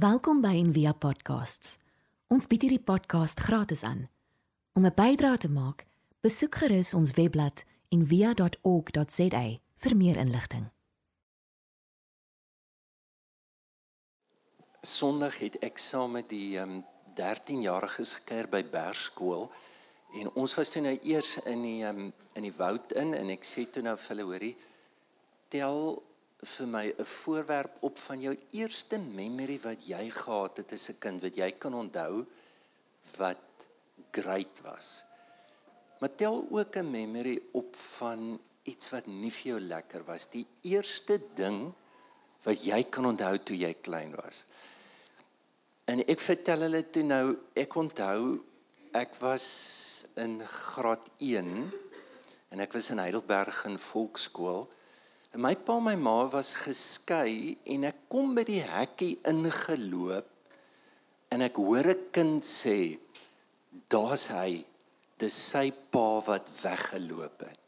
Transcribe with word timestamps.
Welkom 0.00 0.38
by 0.40 0.54
Envia 0.56 0.94
Podcasts. 0.96 1.74
Ons 2.32 2.46
bied 2.48 2.62
hierdie 2.64 2.80
podcast 2.80 3.40
gratis 3.44 3.82
aan. 3.84 4.06
Om 4.72 4.86
'n 4.86 4.94
bydrae 4.96 5.36
te 5.36 5.48
maak, 5.48 5.84
besoek 6.24 6.54
gerus 6.54 6.94
ons 6.94 7.10
webblad 7.18 7.64
en 7.88 8.06
via.org.za 8.06 9.42
vir 9.76 9.96
meer 9.96 10.16
inligting. 10.16 10.70
Sondag 14.80 15.38
het 15.38 15.58
ek 15.60 15.78
saam 15.78 16.10
met 16.10 16.28
die 16.28 16.56
um, 16.58 16.84
13-jariges 17.14 18.14
gekeer 18.14 18.48
by 18.48 18.64
Bergskool 18.64 19.50
en 20.14 20.32
ons 20.32 20.54
was 20.54 20.70
toe 20.70 20.82
nou 20.82 20.98
eers 21.02 21.36
in 21.44 21.62
die 21.62 21.84
um, 21.84 22.12
in 22.32 22.42
die 22.42 22.56
woud 22.56 22.92
in 22.92 23.12
en 23.14 23.28
ek 23.28 23.44
sê 23.44 23.70
toe 23.70 23.82
nou 23.82 23.96
vir 23.96 24.16
hulle 24.16 24.30
hoorie 24.32 24.56
tel 25.48 26.02
vir 26.42 26.66
my 26.66 26.86
'n 26.88 27.04
voorwerp 27.04 27.76
op 27.80 27.98
van 27.98 28.20
jou 28.20 28.36
eerste 28.52 28.98
memory 28.98 29.60
wat 29.60 29.86
jy 29.86 30.10
gehad 30.10 30.56
het 30.56 30.72
as 30.72 30.88
'n 30.88 30.98
kind 30.98 31.20
wat 31.20 31.36
jy 31.36 31.50
kan 31.52 31.74
onthou 31.74 32.26
wat 33.16 33.44
great 34.12 34.60
was. 34.62 35.04
Maar 36.00 36.14
tel 36.14 36.46
ook 36.50 36.76
'n 36.76 36.90
memory 36.90 37.40
op 37.52 37.76
van 37.76 38.40
iets 38.62 38.90
wat 38.90 39.06
nie 39.06 39.30
vir 39.30 39.52
jou 39.52 39.60
lekker 39.60 40.04
was. 40.04 40.30
Die 40.30 40.46
eerste 40.62 41.20
ding 41.34 41.72
wat 42.42 42.64
jy 42.64 42.82
kan 42.84 43.06
onthou 43.06 43.38
toe 43.38 43.56
jy 43.56 43.74
klein 43.74 44.14
was. 44.14 44.44
En 45.84 46.00
ek 46.06 46.20
vertel 46.20 46.60
hulle 46.60 46.90
toe 46.90 47.02
nou, 47.02 47.36
ek 47.54 47.74
onthou 47.74 48.40
ek 48.92 49.14
was 49.20 50.04
in 50.18 50.40
graad 50.46 51.06
1 51.18 51.72
en 52.50 52.60
ek 52.60 52.72
was 52.72 52.90
in 52.90 52.98
Heidelberg 52.98 53.64
in 53.64 53.78
volkskool. 53.78 54.68
En 55.30 55.40
my 55.44 55.54
pa 55.56 55.76
en 55.78 55.86
my 55.86 55.96
ma 55.96 56.16
was 56.32 56.54
geskei 56.64 57.56
en 57.74 57.86
ek 57.90 58.06
kom 58.10 58.34
by 58.34 58.44
die 58.48 58.62
hekkie 58.66 59.20
ingeloop 59.30 60.26
en 61.30 61.46
ek 61.46 61.60
hoor 61.62 61.86
'n 61.94 62.10
kind 62.10 62.44
sê 62.44 62.98
daar's 63.88 64.26
hy 64.34 64.64
dis 65.18 65.36
sy 65.52 65.70
pa 65.70 66.20
wat 66.26 66.50
weggeloop 66.62 67.38
het. 67.46 67.66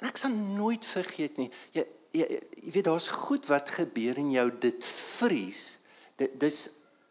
En 0.00 0.08
ek 0.08 0.16
sal 0.16 0.32
nooit 0.32 0.84
vergeet 0.84 1.38
nie. 1.38 1.50
Jy 1.72 1.84
jy, 2.12 2.26
jy 2.64 2.72
weet 2.72 2.88
daar's 2.88 3.08
goed 3.12 3.46
wat 3.50 3.70
gebeur 3.72 4.18
in 4.20 4.32
jou 4.32 4.46
dit 4.60 4.84
vries 5.18 5.62
dit 6.18 6.34
dis 6.40 6.58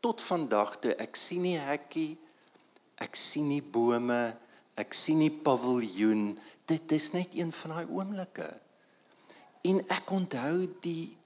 tot 0.03 0.21
vandag 0.21 0.77
toe 0.81 0.95
ek 1.01 1.17
sien 1.19 1.45
nie 1.45 1.57
hekkie 1.61 2.17
ek 3.03 3.17
sien 3.19 3.47
nie 3.51 3.61
bome 3.61 4.21
ek 4.77 4.93
sien 4.97 5.21
nie 5.21 5.31
paviljoen 5.31 6.31
dit 6.67 6.91
is 6.91 7.11
net 7.15 7.35
een 7.35 7.51
van 7.51 7.75
daai 7.75 7.87
oomblikke 7.87 8.49
en 9.67 9.81
ek 9.93 10.11
onthou 10.11 10.67
die 10.83 11.17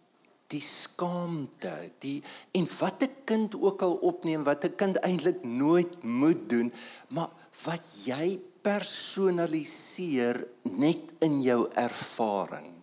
die 0.52 0.64
skaamte 0.64 1.75
die 2.03 2.20
en 2.58 2.67
wat 2.80 3.03
'n 3.03 3.16
kind 3.25 3.56
ook 3.56 3.81
al 3.81 3.95
opneem 4.11 4.44
wat 4.44 4.66
'n 4.66 4.75
kind 4.75 4.98
eintlik 5.08 5.44
nooit 5.44 6.03
moet 6.03 6.50
doen 6.50 6.73
maar 7.09 7.31
wat 7.64 7.86
jy 8.06 8.39
personaliseer 8.61 10.48
net 10.64 11.14
in 11.20 11.42
jou 11.42 11.70
ervaring 11.73 12.81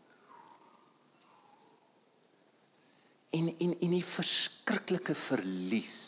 en 3.30 3.48
en 3.58 3.74
en 3.80 3.92
die 3.92 4.04
verskriklike 4.04 5.14
verlies 5.14 5.98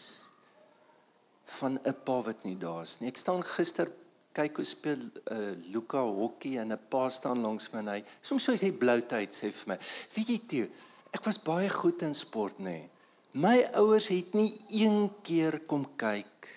van 1.58 1.78
'n 1.84 1.96
pa 2.04 2.22
wat 2.22 2.44
nie 2.44 2.56
daar 2.58 2.82
is 2.82 2.98
nie. 3.00 3.08
Ek 3.08 3.16
staan 3.16 3.42
gister 3.44 3.92
kyk 4.41 4.60
hoe 4.60 4.66
speel 4.66 5.02
uh, 5.33 5.52
Luka 5.72 6.02
hokkie 6.02 6.56
en 6.60 6.72
'n 6.72 6.80
pa 6.88 7.08
staan 7.08 7.42
langs 7.44 7.69
my 7.72 7.78
en 7.84 7.92
hy 7.94 8.00
soms 8.22 8.44
sou 8.44 8.56
hy 8.56 8.72
blou 8.72 9.00
tyd 9.00 9.36
sê 9.36 9.52
vir 9.52 9.74
my. 9.74 9.78
Weet 10.14 10.32
jy 10.32 10.41
toe, 10.52 10.66
ek 11.12 11.27
was 11.27 11.38
baie 11.38 11.69
goed 11.69 12.02
in 12.02 12.14
sport 12.14 12.58
nê. 12.58 12.88
My 13.32 13.62
ouers 13.78 14.08
het 14.10 14.34
nie 14.34 14.58
een 14.69 15.10
keer 15.22 15.60
kom 15.66 15.84
kyk 15.97 16.48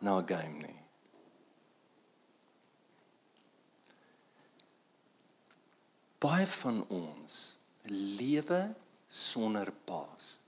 na 0.00 0.18
'n 0.20 0.26
game 0.26 0.58
nie. 0.66 0.78
Baie 6.22 6.46
van 6.46 6.84
ons 6.88 7.56
lewe 8.18 8.74
sonder 9.08 9.72
paas. 9.84 10.38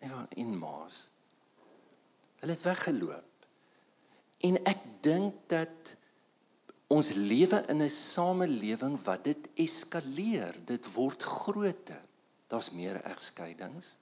En 0.00 0.58
maas. 0.58 1.08
Hulle 2.40 2.52
het 2.52 2.62
weggeloop. 2.62 3.29
En 4.46 4.56
ek 4.64 4.82
dink 5.04 5.36
dat 5.52 5.94
ons 6.90 7.12
lewe 7.14 7.62
in 7.68 7.82
'n 7.82 7.88
samelewing 7.88 8.98
wat 9.04 9.24
dit 9.24 9.48
eskaleer, 9.54 10.54
dit 10.64 10.92
word 10.92 11.22
groter. 11.22 12.02
Daar's 12.48 12.70
meer 12.70 13.00
egskeidings. 13.04 13.96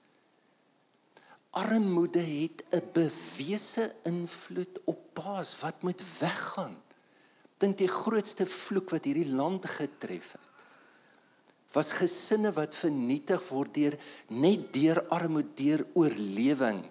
Armoede 1.51 2.19
het 2.19 2.63
'n 2.71 2.89
bewese 2.93 3.95
invloed 4.03 4.79
op 4.85 4.99
paas 5.13 5.59
wat 5.59 5.81
moet 5.81 6.01
weggaan. 6.19 6.81
Dink 7.57 7.77
die 7.77 7.87
grootste 7.87 8.45
vloek 8.45 8.89
wat 8.89 9.05
hierdie 9.05 9.31
land 9.31 9.65
getref 9.65 10.31
het 10.31 10.49
was 11.71 11.91
gesinne 11.93 12.51
wat 12.55 12.77
vernietig 12.77 13.43
word 13.49 13.75
deur 13.77 13.97
net 14.33 14.69
deur 14.73 15.03
armoede, 15.13 15.53
deur 15.57 15.85
oorlewing. 15.93 16.81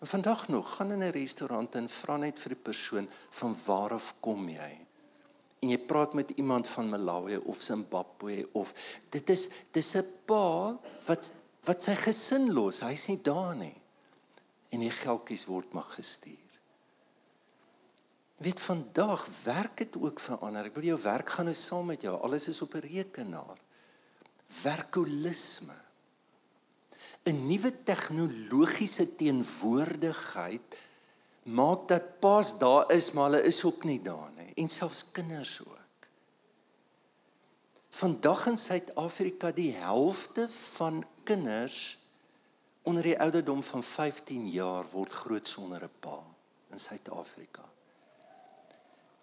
En 0.00 0.06
vandag 0.06 0.48
nog 0.48 0.74
gaan 0.76 0.92
in 0.92 1.04
'n 1.04 1.12
restaurant 1.12 1.74
en 1.74 1.88
vra 1.88 2.16
net 2.16 2.38
vir 2.38 2.54
die 2.54 2.62
persoon 2.62 3.08
van 3.30 3.56
waar 3.64 3.92
af 3.92 4.14
kom 4.20 4.48
jy? 4.48 4.86
En 5.60 5.68
jy 5.68 5.78
praat 5.78 6.14
met 6.14 6.30
iemand 6.30 6.68
van 6.68 6.88
Malawi 6.88 7.36
of 7.36 7.62
Zimbabwe 7.62 8.48
of 8.52 8.74
dit 9.08 9.30
is 9.30 9.48
dis 9.70 9.94
'n 9.96 10.06
pa 10.24 10.78
wat 11.06 11.32
wat 11.64 11.82
sy 11.82 11.94
gesin 11.94 12.52
los, 12.52 12.80
hy's 12.80 13.06
nie 13.06 13.20
daar 13.22 13.56
nie. 13.56 13.76
En 14.70 14.80
die 14.80 14.90
geldjies 14.90 15.44
word 15.44 15.72
maar 15.72 15.90
gestuur 15.92 16.50
weet 18.40 18.60
vandag 18.60 19.28
werk 19.42 19.76
dit 19.76 19.96
ook 20.00 20.20
verander. 20.20 20.70
Ek 20.70 20.78
wil 20.78 20.86
jou 20.88 21.00
werk 21.02 21.34
gaan 21.36 21.50
nou 21.50 21.56
saam 21.56 21.90
met 21.92 22.06
jou. 22.06 22.14
Alles 22.24 22.48
is 22.48 22.62
op 22.64 22.74
'n 22.74 22.86
rekenaar. 22.86 23.58
Werkolisme. 24.62 25.76
'n 27.24 27.46
Nuwe 27.46 27.82
tegnologiese 27.84 29.16
teenwoordigheid 29.16 30.78
maak 31.42 31.88
dat 31.88 32.18
paas 32.20 32.58
daar 32.58 32.92
is, 32.92 33.10
maar 33.10 33.30
hulle 33.30 33.42
is 33.42 33.64
ook 33.64 33.84
nie 33.84 34.02
daar 34.02 34.30
nie 34.36 34.52
en 34.54 34.68
selfs 34.68 35.10
kinders 35.12 35.60
ook. 35.60 35.76
Vandag 37.90 38.46
in 38.46 38.58
Suid-Afrika 38.58 39.50
die 39.52 39.72
helfte 39.72 40.48
van 40.48 41.04
kinders 41.24 41.98
onder 42.82 43.02
die 43.02 43.18
ouderdom 43.18 43.62
van 43.62 43.82
15 43.82 44.48
jaar 44.48 44.86
word 44.92 45.12
groot 45.12 45.46
sonder 45.46 45.82
'n 45.84 45.98
pa 46.00 46.22
in 46.70 46.78
Suid-Afrika. 46.78 47.64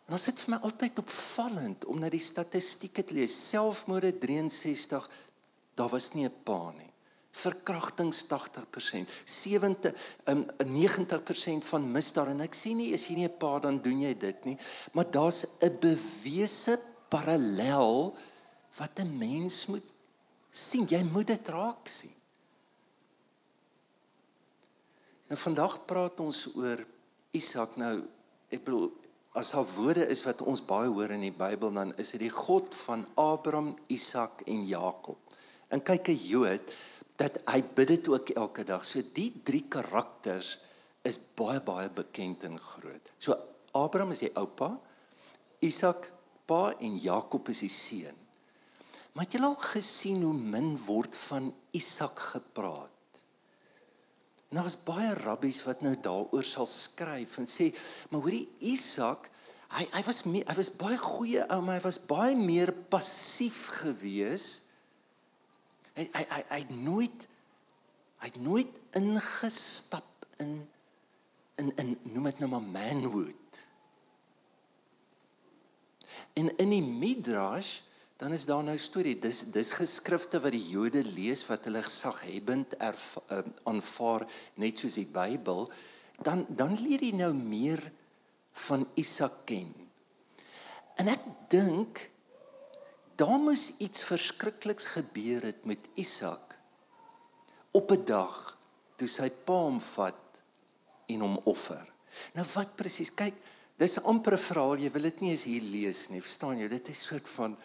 En 0.06 0.16
dit 0.16 0.38
is 0.38 0.44
vir 0.44 0.54
my 0.54 0.60
altyd 0.64 1.00
opvallend 1.00 1.86
om 1.86 2.00
na 2.00 2.10
die 2.10 2.24
statistieke 2.24 3.04
te 3.04 3.14
lees. 3.14 3.50
Selfmoorde 3.50 4.18
63, 4.18 5.10
daar 5.74 5.90
was 5.90 6.14
nie 6.14 6.26
'n 6.26 6.44
pa 6.44 6.72
nie. 6.72 6.92
Verkrachtings 7.38 8.24
80%, 8.32 9.12
70 9.24 9.94
um, 10.32 10.46
90% 10.66 11.68
van 11.70 11.92
misdaad 11.92 12.34
en 12.34 12.42
ek 12.46 12.58
sien 12.58 12.78
nie 12.82 12.94
as 12.98 13.08
jy 13.08 13.16
nie 13.20 13.28
'n 13.28 13.38
pa 13.38 13.60
dan 13.60 13.82
doen 13.82 14.02
jy 14.02 14.14
dit 14.18 14.46
nie, 14.46 14.58
maar 14.94 15.10
daar's 15.12 15.46
'n 15.62 15.78
bewese 15.80 16.80
parallel 17.10 18.16
wat 18.78 19.00
'n 19.00 19.18
mens 19.18 19.66
moet 19.68 19.94
sien. 20.50 20.86
Jy 20.88 21.04
moet 21.04 21.28
dit 21.28 21.48
raak 21.48 21.88
sien. 21.88 22.16
Nou 25.28 25.40
vandag 25.40 25.86
praat 25.86 26.20
ons 26.20 26.56
oor 26.56 26.86
Isak 27.36 27.76
nou 27.76 28.08
ek 28.50 28.64
bedoel 28.64 28.92
as 29.38 29.52
daar 29.52 29.68
woorde 29.76 30.08
is 30.08 30.24
wat 30.26 30.42
ons 30.42 30.64
baie 30.66 30.90
hoor 30.90 31.12
in 31.14 31.26
die 31.28 31.36
Bybel 31.36 31.74
dan 31.76 31.92
is 32.02 32.14
dit 32.16 32.24
die 32.26 32.34
God 32.34 32.76
van 32.88 33.04
Abraham, 33.16 33.76
Isak 33.88 34.42
en 34.48 34.64
Jakob. 34.66 35.20
En 35.70 35.84
kyk 35.84 36.10
'n 36.10 36.22
Jood 36.32 36.74
dat 37.18 37.40
hy 37.50 37.62
bid 37.76 37.96
dit 37.96 38.10
ook 38.14 38.30
elke 38.38 38.66
dag. 38.68 38.86
So 38.86 39.02
die 39.14 39.32
drie 39.44 39.66
karakters 39.70 40.58
is 41.08 41.18
baie 41.38 41.62
baie 41.64 41.90
bekend 41.90 42.46
en 42.46 42.60
groot. 42.62 43.12
So 43.18 43.38
Abraham 43.78 44.14
is 44.14 44.24
die 44.26 44.34
oupa, 44.38 44.76
Isak 45.66 46.12
pa 46.48 46.72
en 46.80 47.00
Jakob 47.02 47.50
is 47.52 47.64
die 47.66 47.74
seun. 47.74 48.18
Maar 49.14 49.26
het 49.26 49.34
jy 49.34 49.42
al 49.42 49.58
gesien 49.58 50.22
hoe 50.22 50.36
min 50.38 50.76
word 50.86 51.16
van 51.28 51.50
Isak 51.76 52.22
gepraat? 52.36 52.94
Nou 54.54 54.64
is 54.70 54.78
baie 54.88 55.10
rabbies 55.18 55.60
wat 55.66 55.82
nou 55.84 55.96
daaroor 56.00 56.46
sal 56.46 56.70
skryf 56.70 57.34
en 57.42 57.50
sê, 57.50 57.72
maar 58.12 58.22
hoorie 58.24 58.46
Isak, 58.70 59.28
hy 59.74 59.84
hy 59.92 60.04
was 60.08 60.22
mee, 60.30 60.46
hy 60.48 60.56
was 60.56 60.70
baie 60.80 61.00
goeie 61.02 61.44
ou, 61.50 61.60
maar 61.66 61.82
hy 61.82 61.84
was 61.84 62.00
baie 62.08 62.38
meer 62.40 62.72
passief 62.94 63.66
gewees. 63.82 64.67
Hy 65.98 66.06
hy 66.14 66.42
hy 66.52 66.60
het 66.62 66.74
nooit 66.74 67.28
hy 68.22 68.30
het 68.30 68.40
nooit 68.42 68.80
ingestap 68.98 70.28
in 70.44 70.60
in 71.58 71.72
in 71.82 71.96
noem 72.14 72.30
dit 72.30 72.40
nou 72.44 72.50
maar 72.54 72.66
manhood. 72.66 73.62
En 76.38 76.50
in 76.58 76.74
die 76.74 76.86
Midrash 76.86 77.80
dan 78.18 78.34
is 78.34 78.46
daar 78.50 78.64
nou 78.66 78.78
storie. 78.82 79.16
Dis 79.22 79.44
dis 79.54 79.72
geskrifte 79.78 80.42
wat 80.42 80.54
die 80.54 80.70
Jode 80.70 81.04
lees 81.16 81.44
wat 81.50 81.66
hulle 81.70 81.84
gesaghebend 81.86 82.74
uh, 82.82 82.94
aanvaar 83.70 84.26
net 84.58 84.82
soos 84.82 84.98
die 84.98 85.10
Bybel, 85.10 85.68
dan 86.26 86.46
dan 86.50 86.78
leer 86.82 87.06
jy 87.06 87.14
nou 87.18 87.34
meer 87.38 87.82
van 88.68 88.88
Isak 88.98 89.44
ken. 89.50 89.70
En 90.98 91.10
ek 91.14 91.26
dink 91.54 92.08
daar 93.18 93.40
moes 93.42 93.72
iets 93.82 94.04
verskrikliks 94.06 94.86
gebeur 94.94 95.50
het 95.50 95.66
met 95.66 95.90
Isak 95.98 96.56
op 97.72 97.92
'n 97.92 98.06
dag 98.06 98.58
toe 98.96 99.08
sy 99.08 99.30
pa 99.30 99.54
hom 99.54 99.80
vat 99.82 100.42
en 101.08 101.20
hom 101.20 101.38
offer. 101.44 101.86
Nou 102.34 102.46
wat 102.54 102.76
presies? 102.76 103.14
Kyk, 103.14 103.34
dis 103.78 103.98
'n 103.98 104.04
amper 104.04 104.38
verhaal, 104.38 104.78
jy 104.78 104.92
wil 104.92 105.02
dit 105.02 105.22
nie 105.22 105.32
eens 105.32 105.44
hier 105.44 105.62
lees 105.62 106.10
nie, 106.10 106.22
verstaan 106.22 106.58
jy? 106.58 106.68
Dit 106.68 106.90
is 106.90 107.04
soort 107.04 107.28
van 107.28 107.58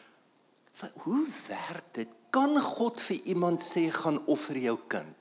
wat, 0.81 0.93
hoe 0.95 1.27
werk 1.49 1.95
dit? 1.95 2.09
Kan 2.31 2.59
God 2.59 3.01
vir 3.01 3.17
iemand 3.25 3.61
sê 3.63 3.91
gaan 3.91 4.27
offer 4.27 4.57
jou 4.57 4.79
kind? 4.89 5.17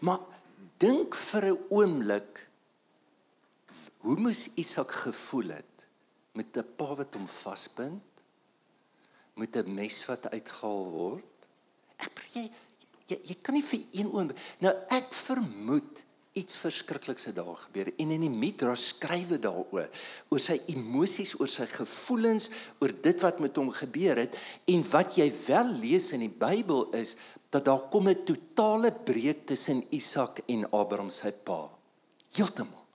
Maar 0.00 0.20
dink 0.78 1.14
vir 1.14 1.44
'n 1.44 1.64
oomblik 1.68 2.48
hoe 3.98 4.16
moes 4.16 4.48
Isak 4.54 4.90
gevoel 4.90 5.48
het 5.48 5.76
met 6.32 6.56
'n 6.56 6.74
pa 6.76 6.94
wat 6.94 7.14
hom 7.14 7.26
vasbind? 7.26 8.02
Met 9.36 9.56
'n 9.56 9.74
mes 9.74 10.04
wat 10.08 10.30
uitgehaal 10.30 10.84
word? 10.90 11.46
Ek 11.96 12.24
jy 12.32 12.50
jy, 13.06 13.18
jy 13.30 13.36
kan 13.42 13.54
nie 13.54 13.64
vir 13.64 13.80
een 13.92 14.10
oomblik 14.10 14.40
nou 14.64 14.72
ek 14.94 15.12
vermoed 15.14 16.02
iets 16.36 16.58
verskrikliks 16.60 17.28
het 17.30 17.38
daar 17.38 17.56
gebeur 17.62 17.88
en 17.96 18.12
in 18.12 18.24
die 18.26 18.32
Midrash 18.32 18.90
skrywe 18.92 19.38
daaroor 19.40 19.88
oor 20.28 20.42
sy 20.42 20.58
emosies, 20.72 21.32
oor 21.40 21.48
sy 21.48 21.64
gevoelens, 21.70 22.50
oor 22.82 22.92
dit 22.92 23.24
wat 23.24 23.40
met 23.40 23.56
hom 23.56 23.70
gebeur 23.72 24.20
het 24.20 24.36
en 24.68 24.84
wat 24.92 25.16
jy 25.16 25.30
wel 25.46 25.72
lees 25.80 26.10
in 26.16 26.26
die 26.26 26.32
Bybel 26.32 26.90
is 26.98 27.16
dat 27.54 27.64
daar 27.64 27.88
kom 27.92 28.08
'n 28.08 28.24
totale 28.24 28.92
breek 28.92 29.46
tussen 29.46 29.84
Isak 29.90 30.42
en 30.46 30.68
Abraham 30.72 31.10
sy 31.10 31.32
pa. 31.32 31.70
Heeltemal. 32.36 32.85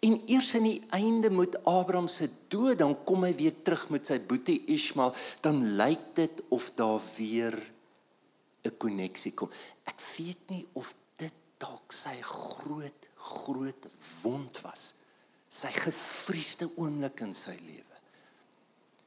En 0.00 0.16
eers 0.32 0.54
in 0.56 0.64
die 0.64 0.80
einde 0.96 1.30
met 1.30 1.58
Abraham 1.68 2.08
se 2.08 2.30
dood, 2.48 2.78
dan 2.80 2.94
kom 3.04 3.26
hy 3.26 3.34
weer 3.36 3.56
terug 3.62 3.88
met 3.92 4.08
sy 4.08 4.16
boetie 4.24 4.62
Ismael, 4.72 5.12
dan 5.44 5.76
lyk 5.76 6.06
dit 6.16 6.40
of 6.48 6.70
daar 6.78 7.00
weer 7.16 7.56
'n 8.64 8.76
koneksie 8.76 9.32
kom. 9.32 9.50
Ek 9.84 10.00
weet 10.16 10.48
nie 10.48 10.66
of 10.72 10.94
dit 11.16 11.34
dalk 11.58 11.92
sy 11.92 12.16
groot 12.20 13.08
groot 13.20 13.86
wond 14.22 14.60
was. 14.64 14.94
Sy 15.48 15.70
gevriesde 15.74 16.70
oomblik 16.76 17.20
in 17.20 17.34
sy 17.34 17.56
lewe. 17.60 17.96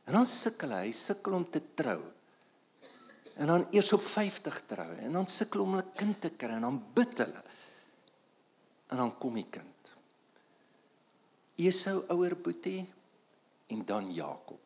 En 0.06 0.18
dan 0.20 0.26
sukkel 0.28 0.76
hy, 0.76 0.92
sukkel 0.92 1.34
om 1.34 1.46
te 1.50 1.62
trou. 1.74 2.02
En 3.34 3.50
dan 3.50 3.68
eers 3.72 3.94
op 3.96 4.04
50 4.06 4.62
trou 4.70 4.90
en 5.02 5.16
dan 5.18 5.28
sukkel 5.28 5.62
om 5.62 5.78
'n 5.78 5.92
kind 5.96 6.22
te 6.22 6.30
kry 6.30 6.54
en 6.54 6.62
dan 6.62 6.84
bid 6.94 7.18
hulle. 7.18 7.44
En 8.90 8.98
dan 8.98 9.18
kom 9.18 9.34
die 9.34 9.50
kind. 9.50 9.73
Esau 11.56 12.04
ouer 12.08 12.36
boetie 12.36 12.86
en 13.68 13.86
dan 13.86 14.14
Jakob. 14.14 14.60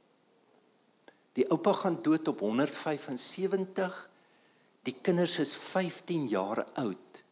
Die 1.33 1.45
oupa 1.49 1.73
gaan 1.73 2.01
dood 2.01 2.27
op 2.27 2.39
175 2.39 4.09
Die 4.87 4.95
kinders 5.03 5.35
is 5.43 5.55
15 5.59 6.29
jaar 6.31 6.63
oud. 6.79 7.23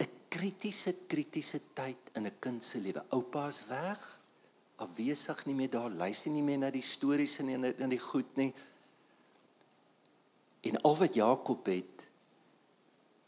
'n 0.00 0.08
Kritiese 0.32 0.94
kritiese 1.08 1.60
tyd 1.74 2.10
in 2.16 2.26
'n 2.26 2.38
kind 2.40 2.64
se 2.64 2.80
lewe. 2.80 3.04
Oupa 3.10 3.48
is 3.48 3.66
weg, 3.68 4.20
afwesig 4.76 5.44
nie 5.46 5.54
meer 5.54 5.70
daar, 5.70 5.90
luister 5.90 6.30
nie 6.30 6.42
meer 6.42 6.58
na 6.58 6.70
die 6.70 6.82
stories 6.82 7.38
en 7.38 7.48
in 7.48 7.64
in 7.64 7.88
die 7.88 8.00
goed 8.00 8.36
nie. 8.36 8.54
En 10.60 10.80
al 10.80 10.96
wat 10.96 11.14
Jakob 11.14 11.66
het 11.66 12.08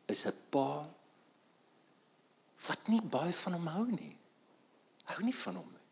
is 0.06 0.26
'n 0.26 0.34
pa 0.50 0.88
wat 2.66 2.88
nie 2.88 3.02
baie 3.02 3.32
van 3.32 3.52
hom 3.52 3.66
hou 3.66 3.86
nie. 3.90 4.16
Hou 5.08 5.22
nie 5.24 5.36
van 5.44 5.60
hom 5.60 5.68
nie. 5.72 5.84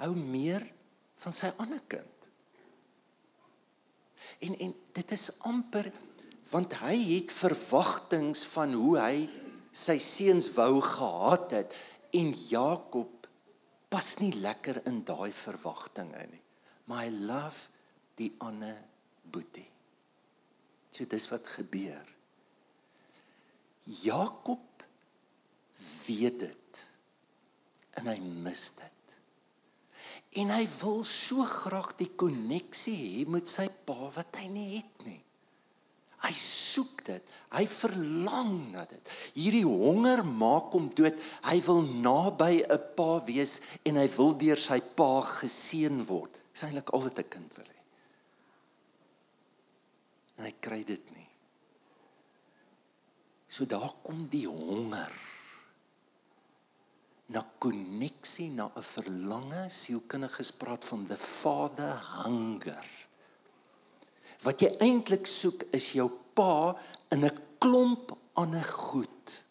Hou 0.00 0.12
meer 0.16 0.64
van 1.20 1.34
sy 1.36 1.50
ander 1.60 1.82
kind. 1.90 2.28
En 4.44 4.56
en 4.66 4.74
dit 4.96 5.16
is 5.16 5.28
amper 5.48 5.90
want 6.50 6.74
hy 6.82 6.96
het 7.14 7.32
verwagtinge 7.34 8.34
van 8.50 8.74
hoe 8.74 8.94
hy 8.98 9.16
sy 9.70 9.96
seuns 10.02 10.50
wou 10.56 10.80
gehad 10.82 11.54
het 11.54 11.76
en 12.18 12.32
Jakob 12.50 13.28
pas 13.90 14.08
nie 14.18 14.32
lekker 14.42 14.82
in 14.90 15.02
daai 15.06 15.30
verwagtinge 15.34 16.24
nie 16.30 16.42
maar 16.90 17.04
hy 17.04 17.12
love 17.14 17.68
die 18.18 18.32
ander 18.42 18.78
boetie 19.30 19.68
so 20.90 21.06
dis 21.10 21.28
wat 21.30 21.46
gebeur 21.54 22.08
Jakob 24.02 24.84
weet 26.06 26.42
dit 26.42 26.82
en 27.98 28.12
hy 28.12 28.18
mis 28.20 28.64
dit 28.78 29.16
en 30.42 30.52
hy 30.54 30.62
wil 30.78 31.02
so 31.04 31.42
graag 31.42 31.96
die 31.98 32.12
koneksie 32.22 32.94
hê 33.00 33.26
met 33.26 33.50
sy 33.50 33.66
pa 33.86 34.12
wat 34.14 34.38
hy 34.38 34.46
nie 34.52 34.68
het 34.76 35.06
nie 35.08 35.18
Hy 36.20 36.32
soek 36.36 37.00
dit. 37.06 37.30
Hy 37.54 37.62
verlang 37.64 38.52
na 38.74 38.84
dit. 38.88 39.12
Hierdie 39.38 39.64
honger 39.64 40.20
maak 40.26 40.74
hom 40.76 40.90
dood. 40.92 41.16
Hy 41.46 41.56
wil 41.64 41.80
naby 42.04 42.60
'n 42.60 42.80
pa 42.96 43.24
wees 43.24 43.60
en 43.88 43.96
hy 43.96 44.08
wil 44.16 44.36
deur 44.36 44.60
sy 44.60 44.80
pa 44.80 45.24
geseën 45.24 46.04
word. 46.04 46.36
Dis 46.52 46.64
eintlik 46.68 46.92
al 46.92 47.04
wat 47.08 47.18
'n 47.18 47.28
kind 47.28 47.56
wil 47.56 47.64
hê. 47.64 47.80
En 50.36 50.44
hy 50.44 50.54
kry 50.60 50.84
dit 50.84 51.04
nie. 51.16 51.28
So 53.48 53.64
daar 53.64 53.92
kom 54.04 54.28
die 54.28 54.46
honger 54.46 55.12
na 57.30 57.44
koneksie, 57.58 58.50
na 58.50 58.70
'n 58.74 58.82
verlange, 58.82 59.70
sielkundiges 59.70 60.50
praat 60.52 60.84
van 60.84 61.06
the 61.06 61.16
father 61.16 61.94
hunger. 62.24 62.86
Wat 64.42 64.60
jy 64.60 64.70
eintlik 64.80 65.26
soek 65.26 65.62
is 65.72 65.92
jou 65.92 66.10
pa 66.34 66.74
in 67.10 67.24
'n 67.24 67.38
klomp 67.58 68.16
ander 68.34 68.64
goed. 68.64 69.42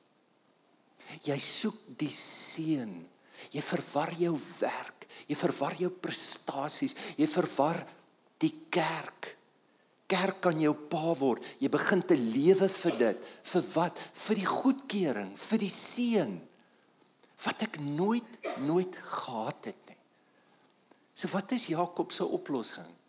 Jy 1.24 1.38
soek 1.38 1.80
die 1.98 2.12
seën. 2.12 3.08
Jy 3.52 3.62
verwar 3.62 4.12
jou 4.14 4.38
werk, 4.60 5.08
jy 5.28 5.36
verwar 5.36 5.74
jou 5.80 5.90
prestasies, 5.90 6.96
jy 7.16 7.28
verwar 7.28 7.88
die 8.38 8.54
kerk. 8.70 9.38
Kerk 10.08 10.42
kan 10.42 10.60
jou 10.60 10.74
pa 10.74 11.14
word. 11.14 11.46
Jy 11.60 11.70
begin 11.70 12.02
te 12.02 12.18
lewe 12.18 12.68
vir 12.68 12.98
dit. 12.98 13.18
Vir 13.44 13.62
wat? 13.74 13.98
Vir 14.14 14.36
die 14.36 14.46
goedkeuring, 14.46 15.38
vir 15.38 15.58
die 15.58 15.70
seën 15.70 16.49
wat 17.44 17.62
ek 17.62 17.80
nooit 17.80 18.40
nooit 18.60 18.96
gehad 18.96 19.66
het 19.66 19.84
nie. 19.88 19.98
So 21.14 21.28
wat 21.32 21.52
is 21.52 21.68
Jakob 21.68 22.12
se 22.12 22.26
oplossing? 22.26 23.00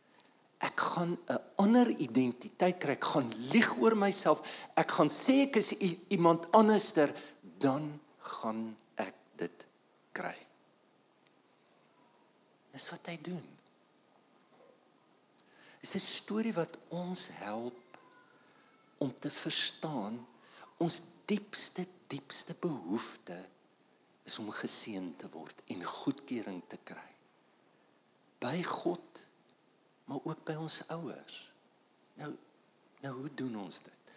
ek 0.60 0.80
gaan 0.80 1.16
'n 1.16 1.40
ander 1.56 1.88
identiteit 1.88 2.78
kry. 2.78 2.92
Ek 2.92 3.04
gaan 3.04 3.32
lieg 3.52 3.76
oor 3.80 3.96
myself. 3.96 4.68
Ek 4.76 4.90
gaan 4.90 5.08
sê 5.08 5.48
ek 5.48 5.56
is 5.56 5.72
iemand 6.08 6.52
anderster, 6.52 7.08
dan 7.58 8.00
gaan 8.18 8.76
ek 8.94 9.14
dit 9.36 9.66
kry. 10.12 10.36
Dis 12.72 12.90
wat 12.90 13.06
hy 13.06 13.18
doen. 13.22 13.46
Dis 15.80 15.94
'n 15.94 15.98
storie 15.98 16.52
wat 16.52 16.76
ons 16.88 17.28
help 17.32 17.98
om 18.98 19.14
te 19.18 19.30
verstaan 19.30 20.26
ons 20.76 21.00
diepste 21.24 21.86
diepste 22.08 22.54
behoefte 22.60 23.36
is 24.28 24.38
om 24.38 24.50
geseën 24.54 25.14
te 25.16 25.28
word 25.32 25.64
en 25.72 25.84
goedkeuring 25.84 26.62
te 26.68 26.78
kry 26.84 27.08
by 28.40 28.58
God 28.64 29.10
maar 30.10 30.24
ook 30.26 30.42
by 30.44 30.56
ons 30.58 30.82
ouers. 30.90 31.42
Nou 32.18 32.32
nou 33.00 33.12
hoe 33.16 33.30
doen 33.34 33.54
ons 33.62 33.78
dit? 33.80 34.08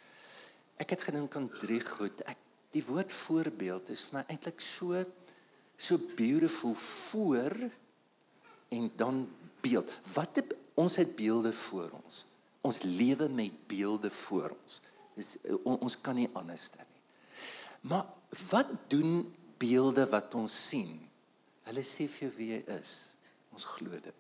Ek 0.81 0.89
het 0.91 1.05
gedink 1.05 1.36
aan 1.38 1.45
drie 1.62 1.79
goed. 1.86 2.24
Ek 2.27 2.39
die 2.74 2.81
woord 2.83 3.13
voorbeeld 3.13 3.91
is 3.93 4.01
vir 4.10 4.17
my 4.17 4.24
eintlik 4.33 4.63
so 4.65 4.98
so 5.77 6.00
beautiful 6.17 6.74
voor 6.74 7.53
en 8.74 8.89
dan 8.98 9.22
beeld. 9.62 9.91
Wat 10.15 10.41
het, 10.41 10.55
ons 10.74 10.98
het 10.98 11.13
beelde 11.15 11.53
voor 11.53 11.93
ons. 12.01 12.24
Ons 12.65 12.81
lewe 12.83 13.29
met 13.29 13.55
beelde 13.69 14.12
voor 14.12 14.55
ons. 14.55 14.81
Dis 15.15 15.36
on, 15.62 15.77
ons 15.77 15.98
kan 16.01 16.17
nie 16.17 16.29
anders 16.33 16.69
doen 16.74 16.89
nie. 16.89 17.01
Maar 17.93 18.10
wat 18.50 18.74
doen 18.89 19.27
beelde 19.60 20.05
wat 20.10 20.36
ons 20.36 20.53
sien? 20.69 21.00
Hulle 21.67 21.83
sê 21.83 22.07
vir 22.12 22.31
wie 22.38 22.50
jy 22.53 22.62
is. 22.75 22.93
Ons 23.53 23.65
glo 23.75 24.00
dit. 24.03 24.19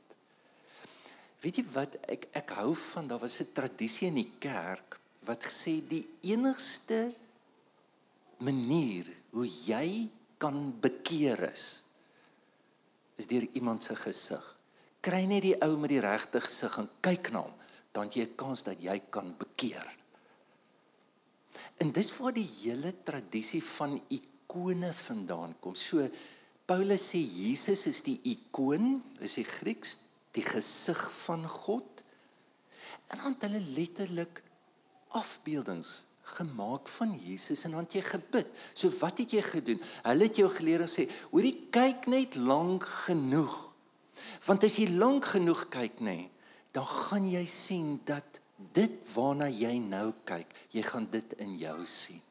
Weet 1.43 1.59
jy 1.59 1.65
wat 1.73 1.97
ek 2.07 2.29
ek 2.39 2.55
hou 2.59 2.71
van 2.93 3.07
daar 3.07 3.19
was 3.19 3.41
'n 3.41 3.53
tradisie 3.53 4.07
in 4.07 4.15
die 4.21 4.31
kerk 4.39 4.99
wat 5.25 5.43
gesê 5.43 5.81
die 5.87 6.07
enigste 6.21 7.13
manier 8.39 9.07
hoe 9.31 9.47
jy 9.47 10.09
kan 10.37 10.79
bekeer 10.79 11.51
is 11.51 11.83
is 13.15 13.27
deur 13.27 13.45
iemand 13.53 13.83
se 13.83 13.95
gesig. 13.95 14.55
kry 15.03 15.25
net 15.27 15.43
die 15.43 15.57
ou 15.65 15.75
met 15.81 15.91
die 15.91 16.01
regte 16.03 16.39
gesig 16.43 16.77
en 16.79 16.87
kyk 17.03 17.33
na 17.35 17.43
hom, 17.43 17.55
dan 17.91 18.09
jy 18.09 18.23
'n 18.23 18.35
kans 18.35 18.63
dat 18.63 18.79
jy 18.79 19.01
kan 19.09 19.35
bekeer. 19.37 19.87
En 21.77 21.91
dis 21.91 22.17
waar 22.17 22.33
die 22.33 22.49
hele 22.63 22.93
tradisie 23.03 23.61
van 23.61 24.01
ikone 24.43 24.91
vandaan 24.93 25.55
kom. 25.59 25.75
So 25.75 26.03
Paulus 26.65 27.09
sê 27.11 27.19
Jesus 27.19 27.87
is 27.89 27.99
die 28.05 28.19
ikoon, 28.31 29.01
is 29.19 29.35
die 29.39 29.47
Grieks, 29.47 29.97
die 30.35 30.45
gesig 30.45 31.01
van 31.25 31.43
God. 31.49 32.03
En 33.11 33.19
dan 33.19 33.35
het 33.35 33.47
hulle 33.47 33.61
letterlik 33.75 34.41
afbeeldings 35.13 36.05
gemaak 36.23 36.87
van 36.87 37.11
Jesus 37.19 37.65
en 37.67 37.75
dan 37.75 37.83
het 37.83 37.97
jy 37.99 38.03
gebid. 38.07 38.47
So 38.73 38.89
wat 39.01 39.19
het 39.19 39.35
jy 39.35 39.43
gedoen? 39.43 39.81
Hulle 40.05 40.29
het 40.29 40.39
jou 40.39 40.49
geleer 40.53 40.85
en 40.85 40.91
sê, 40.91 41.05
hoorie 41.33 41.55
kyk 41.73 42.07
net 42.11 42.37
lank 42.39 42.87
genoeg. 43.05 43.57
Want 44.47 44.63
as 44.65 44.77
jy 44.79 44.87
lank 44.95 45.27
genoeg 45.35 45.67
kyk 45.73 45.99
nê, 45.99 46.15
nee, 46.23 46.29
dan 46.73 46.87
gaan 46.87 47.25
jy 47.29 47.43
sien 47.49 47.97
dat 48.07 48.39
dit 48.73 48.95
waarna 49.13 49.49
jy 49.51 49.75
nou 49.83 50.13
kyk, 50.25 50.49
jy 50.73 50.81
gaan 50.87 51.05
dit 51.11 51.35
in 51.43 51.57
jou 51.61 51.77
sien. 51.89 52.21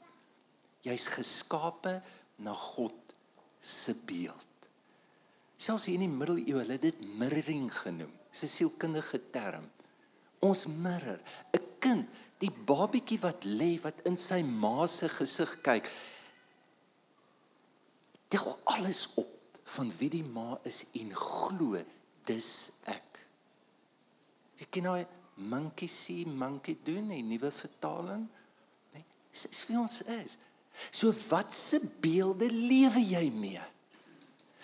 Jy's 0.82 1.06
geskape 1.14 2.00
na 2.42 2.54
God 2.54 3.14
se 3.62 3.94
beeld. 3.94 4.48
Selfs 5.56 5.86
hier 5.86 6.00
in 6.00 6.08
die 6.08 6.10
middeleeue, 6.10 6.58
hulle 6.58 6.74
het 6.74 6.88
dit 6.88 7.04
mirroring 7.18 7.68
genoem. 7.70 8.10
Dis 8.32 8.42
'n 8.42 8.48
sielkundige 8.48 9.20
term. 9.30 9.70
Ons 10.40 10.66
mirror 10.66 11.20
'n 11.54 11.66
kind, 11.78 12.08
die 12.38 12.50
babietjie 12.50 13.20
wat 13.20 13.44
lê 13.44 13.78
wat 13.82 14.02
in 14.04 14.18
sy 14.18 14.42
ma 14.42 14.86
se 14.86 15.08
gesig 15.08 15.60
kyk. 15.62 15.86
Tel 18.28 18.58
alles 18.64 19.08
op 19.14 19.60
van 19.64 19.92
wie 19.98 20.10
die 20.10 20.24
ma 20.24 20.58
is 20.64 20.84
en 20.92 21.14
glo 21.14 21.78
dis 22.24 22.70
ek. 22.84 23.26
Jy 24.58 24.66
ken 24.70 24.82
nou 24.82 24.96
monkey 25.34 25.88
see 25.88 26.26
monkey 26.26 26.76
doen 26.84 27.10
in 27.10 27.28
nuwe 27.28 27.50
vertaling. 27.50 28.28
Nee, 28.92 29.04
dis 29.30 29.66
wie 29.66 29.78
ons 29.78 30.02
is. 30.02 30.36
So 30.90 31.12
wat 31.28 31.54
se 31.54 31.80
beelde 32.00 32.50
lewe 32.50 33.02
jy 33.04 33.30
mee? 33.30 33.62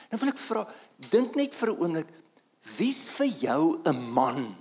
Nou 0.08 0.20
wil 0.22 0.32
ek 0.32 0.40
vra, 0.40 0.64
dink 1.10 1.36
net 1.36 1.54
vir 1.54 1.72
'n 1.72 1.80
oomblik, 1.80 2.10
wie's 2.78 3.08
vir 3.08 3.26
jou 3.26 3.82
'n 3.84 4.12
man? 4.12 4.56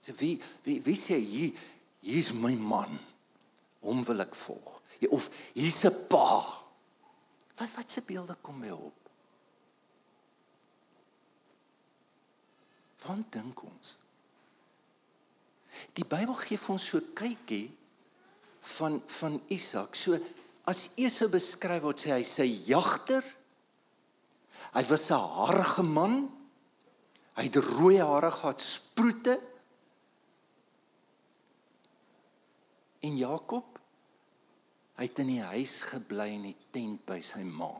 So 0.00 0.12
wie 0.18 0.40
wie 0.64 0.80
wie 0.82 0.96
sê 0.96 1.18
hier 1.18 1.52
hier's 2.00 2.32
my 2.32 2.54
man. 2.54 2.98
Hom 3.82 4.04
wil 4.04 4.20
ek 4.20 4.34
volg. 4.34 4.80
Of 5.10 5.30
hier's 5.54 5.84
'n 5.84 6.06
pa. 6.08 6.62
Wat 7.56 7.70
wat 7.76 7.90
se 7.90 8.02
beelde 8.02 8.36
kom 8.42 8.58
my 8.58 8.70
op? 8.70 8.94
Wat 13.06 13.32
dink 13.32 13.62
ons? 13.62 13.96
Die 15.96 16.04
Bybel 16.04 16.34
gee 16.34 16.58
vir 16.58 16.74
ons 16.74 16.86
so 16.86 17.00
kykie 17.14 17.70
van 18.76 19.02
van 19.06 19.40
Isak. 19.48 19.94
So 19.94 20.18
as 20.68 20.90
Esau 20.96 21.28
beskryf 21.32 21.82
word 21.82 21.98
sê 21.98 22.12
hy 22.14 22.24
sy 22.26 22.48
jagter. 22.68 23.24
Hy 24.72 24.84
was 24.88 25.10
'n 25.10 25.18
harige 25.18 25.82
man. 25.82 26.30
Hy 27.36 27.44
het 27.48 27.56
rooi 27.56 27.98
hare 27.98 28.30
gehad, 28.30 28.60
sproete. 28.60 29.40
En 33.00 33.16
Jakob 33.16 33.78
hy 34.96 35.08
het 35.08 35.18
in 35.18 35.26
die 35.26 35.42
huis 35.42 35.80
gebly 35.80 36.28
in 36.36 36.42
die 36.42 36.58
tent 36.70 37.06
by 37.06 37.18
sy 37.20 37.42
ma. 37.42 37.72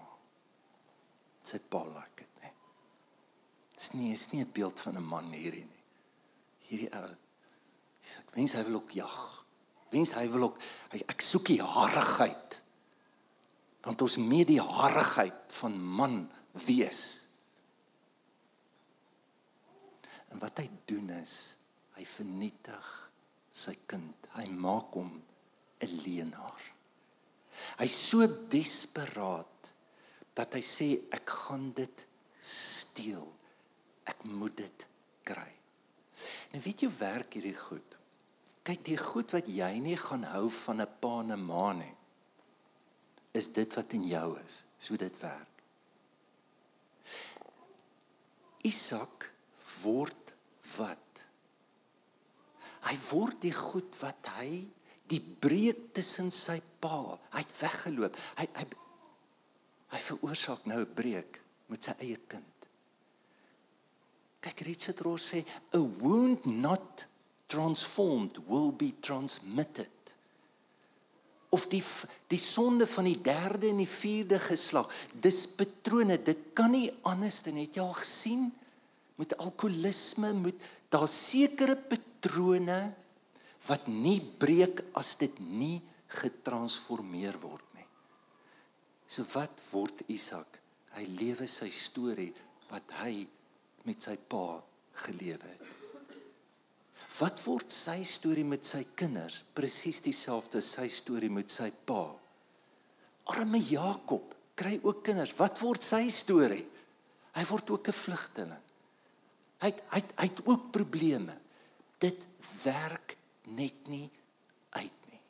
Sy 1.47 1.59
pa 1.71 1.85
like 1.85 2.17
dit, 2.17 2.43
né? 2.43 2.51
Dis 3.77 3.93
nie 3.95 4.13
is 4.13 4.33
nie 4.33 4.43
'n 4.43 4.53
beeld 4.53 4.81
van 4.81 4.97
'n 4.97 5.05
man 5.05 5.33
hierdie 5.33 5.65
nie. 5.65 5.85
Hierdie 6.67 6.91
ou 6.97 7.17
sê 8.03 8.19
ek 8.19 8.35
wens 8.35 8.53
hy 8.53 8.63
wil 8.65 8.75
ook 8.81 8.91
jag. 8.91 9.45
Wens 9.91 10.13
hy 10.13 10.27
wil 10.29 10.43
ook 10.43 10.59
hy, 10.91 11.05
ek 11.09 11.21
soek 11.21 11.47
die 11.47 11.63
harigheid. 11.63 12.62
Want 13.83 14.03
ons 14.05 14.17
mee 14.17 14.45
die 14.47 14.61
harigheid 14.63 15.53
van 15.59 15.79
man 15.79 16.17
wees. 16.67 17.03
En 20.31 20.41
wat 20.43 20.63
hy 20.63 20.69
doen 20.89 21.11
is 21.19 21.57
hy 21.97 22.05
vernietig 22.09 22.91
sy 23.53 23.75
kind. 23.91 24.29
Hy 24.37 24.47
maak 24.49 24.95
hom 24.97 25.11
'n 25.83 25.97
leenaar. 26.05 26.63
Hy's 27.79 27.97
so 28.09 28.27
desperaat 28.49 29.73
dat 30.35 30.55
hy 30.55 30.63
sê 30.65 30.89
ek 31.13 31.29
gaan 31.29 31.73
dit 31.77 32.07
steel. 32.41 33.29
Ek 34.09 34.25
moet 34.25 34.57
dit 34.57 34.87
kry. 35.25 35.51
Nou 36.53 36.63
weet 36.65 36.85
jy 36.85 36.91
werk 36.99 37.35
hierdie 37.37 37.57
goed. 37.57 37.99
Kyk, 38.63 38.85
die 38.87 38.99
goed 38.99 39.33
wat 39.35 39.49
jy 39.51 39.73
nie 39.83 39.97
gaan 39.99 40.25
hou 40.33 40.49
van 40.49 40.81
'n 40.81 40.91
pa 41.01 41.21
en 41.21 41.33
'n 41.33 41.45
ma 41.45 41.73
nie, 41.73 41.95
is 43.33 43.49
dit 43.53 43.75
wat 43.75 43.93
in 43.93 44.05
jou 44.09 44.39
is. 44.45 44.65
So 44.79 44.97
dit 44.97 45.21
werk. 45.21 45.63
Isak 48.63 49.31
word 49.83 50.35
wat 50.77 51.03
Hy 52.89 52.95
word 53.13 53.43
die 53.45 53.55
goed 53.55 53.95
wat 54.03 54.31
hy 54.39 54.65
die 55.11 55.21
breek 55.21 55.91
tussen 55.95 56.33
sy 56.35 56.59
pa. 56.83 57.15
Hy 57.35 57.43
het 57.45 57.59
weggeloop. 57.61 58.17
Hy 58.41 58.47
hy 58.59 58.67
hy 59.93 60.01
veroorsaak 60.01 60.65
nou 60.67 60.81
'n 60.81 60.95
breek 60.97 61.39
met 61.69 61.85
sy 61.85 61.93
eie 62.01 62.19
kind. 62.27 62.69
Kyk 64.41 64.65
Richard 64.67 65.01
Ross 65.05 65.31
sê 65.31 65.45
a 65.75 65.79
wound 65.79 66.47
not 66.47 67.05
transformed 67.47 68.39
will 68.49 68.73
be 68.73 68.95
transmitted. 69.01 70.02
Of 71.53 71.67
die 71.69 71.83
die 72.33 72.41
sonde 72.41 72.87
van 72.89 73.05
die 73.05 73.19
derde 73.21 73.69
en 73.69 73.83
die 73.83 73.89
vierde 73.89 74.39
geslag, 74.41 74.89
dis 75.13 75.45
patrone, 75.53 76.17
dit 76.25 76.47
kan 76.57 76.73
nie 76.73 76.89
anders 77.09 77.43
dan 77.45 77.61
het 77.61 77.77
jy 77.77 77.85
al 77.85 77.97
gesien 77.99 78.47
met 79.21 79.37
alkoholisme, 79.37 80.33
met 80.33 80.69
daar 80.93 81.09
sekere 81.09 81.77
patrone 81.77 82.81
wat 83.69 83.87
nie 83.87 84.19
breek 84.41 84.81
as 84.99 85.15
dit 85.21 85.37
nie 85.45 85.77
getransformeer 86.13 87.39
word 87.43 87.69
nie. 87.77 87.87
So 89.07 89.25
wat 89.35 89.63
word 89.71 90.03
Isak? 90.13 90.59
Hy 90.97 91.05
lewe 91.21 91.47
sy 91.49 91.71
storie 91.73 92.33
wat 92.73 92.97
hy 93.03 93.23
met 93.89 94.05
sy 94.05 94.17
pa 94.17 94.59
gelewe 95.07 95.49
het. 95.49 95.72
Wat 97.19 97.43
word 97.45 97.73
sy 97.75 98.01
storie 98.09 98.45
met 98.47 98.65
sy 98.65 98.87
kinders? 98.97 99.43
Presies 99.55 100.01
dieselfde 100.05 100.63
sy 100.65 100.87
storie 100.89 101.31
met 101.33 101.51
sy 101.53 101.69
pa. 101.71 102.07
Arme 103.33 103.61
Jakob 103.61 104.33
kry 104.57 104.79
ook 104.83 105.03
kinders. 105.05 105.35
Wat 105.37 105.61
word 105.61 105.85
sy 105.85 106.07
storie? 106.13 106.65
Hy 107.33 107.45
word 107.49 107.71
ook 107.71 107.89
'n 107.89 107.93
vlugteling. 107.93 108.65
Hy 109.61 109.71
hy 109.93 110.01
hy 110.17 110.27
het 110.27 110.41
ook 110.47 110.73
probleme 110.73 111.37
dit 111.99 112.27
werk 112.65 113.17
net 113.47 113.89
nie 113.89 114.11
uit 114.71 114.99
nie. 115.11 115.21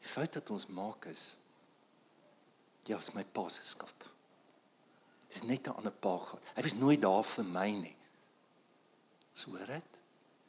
Die 0.00 0.08
fout 0.08 0.34
wat 0.34 0.50
ons 0.50 0.66
maak 0.66 1.06
is 1.06 1.36
ja, 2.88 2.98
is 2.98 3.12
my 3.14 3.22
pa 3.22 3.48
se 3.48 3.62
skuld. 3.62 4.08
Dis 5.28 5.42
net 5.42 5.66
'n 5.66 5.76
ander 5.76 5.92
pa 5.92 6.16
gehad. 6.18 6.42
Hy 6.54 6.62
was 6.62 6.74
nooit 6.74 7.00
daar 7.00 7.24
vir 7.24 7.44
my 7.44 7.70
nie. 7.70 7.96
So 9.40 9.56
hoor 9.56 9.72
dit, 9.72 9.98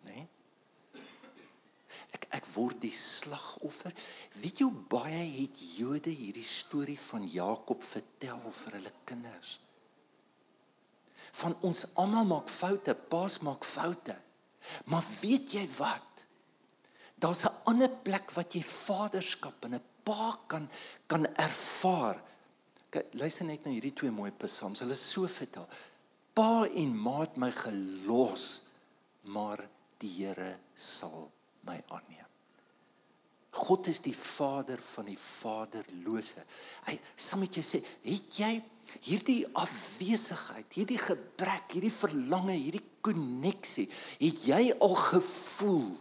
né? 0.08 0.20
Nee? 0.20 0.28
Ek 2.16 2.28
ek 2.42 2.48
word 2.54 2.82
die 2.84 2.94
slagoffer. 2.96 3.94
Weet 4.42 4.60
jy 4.60 4.68
hoe 4.68 4.86
baie 4.92 5.26
het 5.40 5.60
Jode 5.78 6.12
hierdie 6.12 6.46
storie 6.46 7.00
van 7.00 7.28
Jakob 7.32 7.84
vertel 7.88 8.42
vir 8.62 8.80
hulle 8.80 8.96
kinders? 9.08 9.60
van 11.32 11.56
ons 11.66 11.86
almal 12.00 12.28
maak 12.28 12.50
foute, 12.52 12.96
paas 13.12 13.40
maak 13.46 13.66
foute. 13.68 14.16
Maar 14.90 15.06
weet 15.22 15.56
jy 15.58 15.64
wat? 15.78 16.26
Daar's 17.22 17.46
'n 17.46 17.56
ander 17.66 17.90
plek 17.90 18.32
wat 18.32 18.54
jy 18.54 18.64
vaderskap 18.64 19.66
en 19.66 19.76
'n 19.76 19.84
pa 20.04 20.40
kan 20.48 20.70
kan 21.08 21.26
ervaar. 21.36 22.22
Kyk, 22.90 23.14
luister 23.14 23.46
net 23.46 23.66
na 23.66 23.72
hierdie 23.72 23.94
twee 23.94 24.12
mooi 24.12 24.32
psalms. 24.32 24.80
Hulle 24.80 24.92
is 24.92 25.12
so 25.12 25.28
vertel. 25.28 25.68
Pa 26.34 26.66
en 26.66 26.98
ma 26.98 27.22
het 27.22 27.38
my 27.38 27.52
gelos, 27.52 28.62
maar 29.30 29.62
die 30.02 30.10
Here 30.16 30.56
sal 30.74 31.30
my 31.68 31.78
aanneem. 31.94 32.28
God 33.52 33.90
is 33.92 34.00
die 34.00 34.16
Vader 34.16 34.80
van 34.80 35.10
die 35.12 35.20
vaderlose. 35.20 36.44
Hy 36.88 36.96
sê 37.20 37.40
met 37.40 37.58
jou 37.60 37.64
sê, 37.68 37.82
het 38.06 38.38
jy 38.40 38.54
hierdie 39.04 39.44
afwesigheid, 39.60 40.72
hierdie 40.74 41.00
gebrek, 41.00 41.76
hierdie 41.76 41.92
verlange, 41.94 42.56
hierdie 42.56 42.84
koneksie, 43.04 43.90
het 44.22 44.48
jy 44.48 44.62
al 44.80 44.96
gevoel 44.96 45.92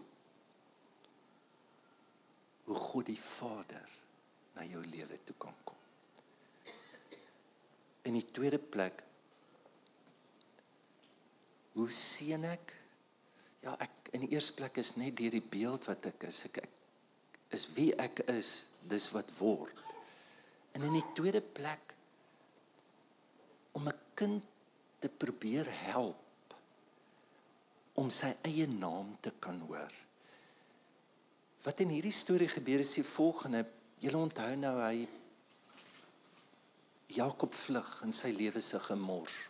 hoe 2.71 2.79
God 2.79 3.11
die 3.11 3.19
Vader 3.19 3.87
na 4.55 4.67
jou 4.71 4.83
lewe 4.87 5.19
toe 5.27 5.35
kan 5.43 5.55
kom. 5.67 5.79
In 8.07 8.17
die 8.17 8.27
tweede 8.31 8.63
plek 8.63 9.07
Hoe 11.71 11.87
seën 11.95 12.43
ek? 12.51 12.73
Ja, 13.61 13.77
ek 13.77 14.13
in 14.17 14.25
die 14.25 14.33
eerste 14.35 14.57
plek 14.57 14.79
is 14.81 14.95
net 14.97 15.19
deur 15.19 15.35
die 15.37 15.45
beeld 15.45 15.85
wat 15.89 16.07
ek 16.09 16.29
is. 16.31 16.45
Ek, 16.49 16.63
ek 16.65 17.57
is 17.57 17.67
wie 17.77 17.91
ek 18.01 18.23
is, 18.33 18.51
dis 18.89 19.11
wat 19.13 19.31
word. 19.39 19.85
En 20.77 20.87
in 20.87 20.97
die 20.97 21.07
tweede 21.17 21.43
plek 21.43 21.95
om 23.77 23.89
'n 23.89 23.99
kind 24.15 24.45
te 25.01 25.09
probeer 25.09 25.67
help 25.91 26.55
om 27.95 28.11
sy 28.11 28.33
eie 28.43 28.67
naam 28.67 29.17
te 29.21 29.33
kan 29.41 29.61
hoor. 29.69 29.93
Wat 31.63 31.81
in 31.81 31.89
hierdie 31.89 32.15
storie 32.15 32.49
gebeur 32.49 32.81
is 32.81 32.95
die 32.95 33.05
volgende. 33.05 33.67
Julle 34.01 34.17
onthou 34.17 34.57
nou 34.57 34.77
hy 34.81 35.09
Jakob 37.07 37.55
vlug 37.55 38.03
in 38.07 38.13
sy 38.13 38.31
lewe 38.33 38.61
se 38.61 38.79
gemors. 38.79 39.50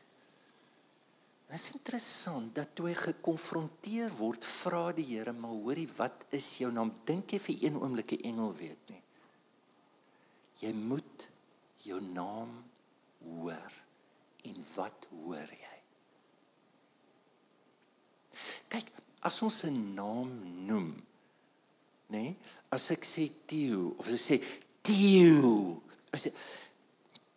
Dit 1.50 1.59
is 1.59 1.73
interessant 1.75 2.52
dat 2.54 2.76
toe 2.78 2.92
hy 2.92 2.95
gekonfronteer 2.95 4.12
word, 4.21 4.45
vra 4.47 4.92
die 4.95 5.04
Here, 5.04 5.33
"Maar 5.33 5.50
hoorie, 5.50 5.88
wat 5.97 6.25
is 6.30 6.59
jou 6.59 6.71
naam? 6.73 6.92
Dink 7.04 7.33
jy 7.33 7.38
vir 7.38 7.57
een 7.64 7.76
oomblik 7.76 8.12
'n 8.12 8.23
engel 8.23 8.54
weet 8.54 8.88
nie? 8.88 9.02
Jy 10.61 10.73
moet 10.73 11.28
jou 11.85 12.00
naam 12.00 12.71
hoor. 13.25 13.73
En 14.45 14.64
wat 14.75 15.07
hoor 15.11 15.50
jy? 15.52 15.76
Kyk, 18.69 18.92
as 19.26 19.42
ons 19.42 19.64
'n 19.64 19.95
naam 19.95 20.30
noem, 20.66 20.95
nê? 22.09 22.23
Nee, 22.23 22.37
as 22.71 22.90
ek 22.90 23.04
sê 23.04 23.30
Theo 23.47 23.95
of 23.99 24.07
as 24.07 24.30
ek 24.30 24.42
sê 24.42 24.62
Theo, 24.83 25.83
as 26.12 26.26
ek 26.26 26.35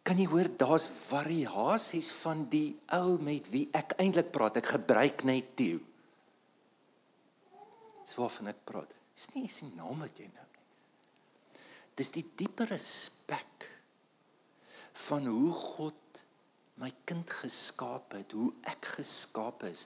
kan 0.04 0.20
jy 0.20 0.28
hoor 0.28 0.50
daar's 0.60 0.86
variasies 1.08 2.12
van 2.24 2.44
die 2.52 2.76
ou 2.98 3.16
met 3.24 3.48
wie 3.54 3.70
ek 3.76 3.96
eintlik 4.04 4.34
praat. 4.36 4.60
Ek 4.60 4.74
gebruik 4.76 5.24
net 5.28 5.54
Theo. 5.56 5.80
Dis 8.04 8.18
waarvan 8.20 8.52
ek 8.52 8.66
praat. 8.68 8.92
Dis 9.16 9.30
nie 9.36 9.48
die 9.48 9.70
naam 9.78 10.04
wat 10.04 10.20
jy 10.20 10.28
nou 10.28 10.48
nie. 10.50 10.66
Dis 11.96 12.12
die 12.12 12.26
diepe 12.36 12.68
respek 12.68 13.70
van 15.08 15.30
hoe 15.30 15.54
God 15.56 16.00
my 16.82 16.90
kind 17.08 17.30
geskaap 17.30 18.16
het, 18.18 18.34
hoe 18.34 18.50
ek 18.68 18.90
geskaap 18.98 19.64
is 19.70 19.86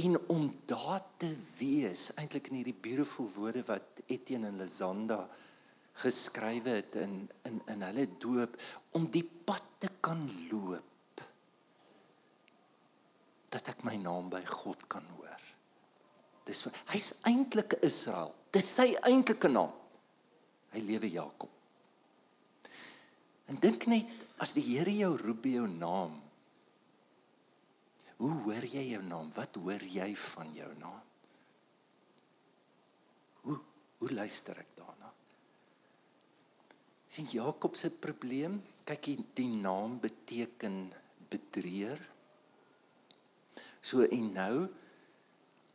en 0.00 0.16
om 0.32 0.46
daar 0.66 1.02
te 1.20 1.28
wees, 1.58 2.08
eintlik 2.16 2.48
in 2.48 2.62
hierdie 2.62 2.78
beautiful 2.84 3.28
woorde 3.34 3.60
wat 3.68 4.00
Etienne 4.06 4.48
en 4.48 4.62
Lazanda 4.62 5.26
geskrywe 6.00 6.78
het 6.80 6.96
in 7.02 7.28
in 7.48 7.60
in 7.68 7.84
hulle 7.88 8.06
doop 8.18 8.56
om 8.96 9.10
die 9.12 9.24
pad 9.24 9.64
te 9.78 9.90
kan 10.00 10.24
loop 10.50 11.24
dat 13.52 13.68
ek 13.68 13.84
my 13.84 13.98
naam 14.00 14.30
by 14.32 14.40
God 14.48 14.86
kan 14.88 15.04
hoor. 15.18 15.40
Dis 16.48 16.64
hy's 16.90 17.12
eintlik 17.28 17.76
Israel. 17.84 18.32
Dis 18.52 18.68
sy 18.78 18.94
eintlike 19.04 19.50
naam. 19.52 19.74
Hy 20.72 20.80
lewe 20.86 21.10
Jakob. 21.12 21.50
En 23.52 23.58
dink 23.60 23.84
net 23.90 24.08
as 24.40 24.54
die 24.56 24.64
Here 24.64 24.92
jou 24.96 25.12
roep 25.20 25.42
by 25.44 25.56
jou 25.58 25.68
naam. 25.68 26.16
Hoe 28.22 28.34
hoor 28.46 28.64
jy 28.64 28.86
jou 28.94 29.02
naam? 29.04 29.28
Wat 29.36 29.56
hoor 29.60 29.82
jy 29.84 30.08
van 30.24 30.52
jou 30.56 30.70
naam? 30.80 31.00
Hoe 33.42 33.58
hoe 34.00 34.12
luister 34.16 34.58
ek? 34.62 34.71
Sien 37.12 37.28
Jakob 37.28 37.76
se 37.76 37.90
probleem, 37.92 38.56
kyk 38.88 39.04
die, 39.04 39.18
die 39.36 39.50
naam 39.52 39.98
beteken 40.00 40.86
bedrieër. 41.32 42.00
So 43.84 44.06
en 44.06 44.30
nou 44.32 44.54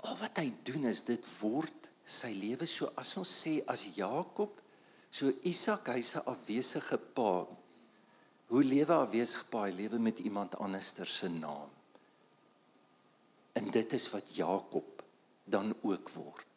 al 0.08 0.18
wat 0.18 0.40
hy 0.42 0.50
doen 0.66 0.88
is 0.90 1.04
dit 1.06 1.26
word 1.42 1.90
sy 2.08 2.32
lewe 2.38 2.66
so 2.70 2.90
as 2.98 3.12
ons 3.20 3.30
sê 3.44 3.58
as 3.70 3.84
Jakob 3.98 4.62
so 5.12 5.30
Isak 5.50 5.92
hy's 5.94 6.16
'n 6.16 6.26
afwesige 6.34 6.98
pa. 6.98 7.46
Hoe 8.50 8.64
lewe 8.64 8.94
afwesige 8.94 9.46
pa? 9.52 9.66
Hy 9.68 9.74
lewe 9.78 10.00
met 10.00 10.20
iemand 10.20 10.58
anderster 10.58 11.06
se 11.06 11.28
naam. 11.28 11.70
En 13.54 13.72
dit 13.72 13.94
is 13.94 14.10
wat 14.10 14.36
Jakob 14.36 15.04
dan 15.46 15.76
ook 15.82 16.10
word. 16.10 16.54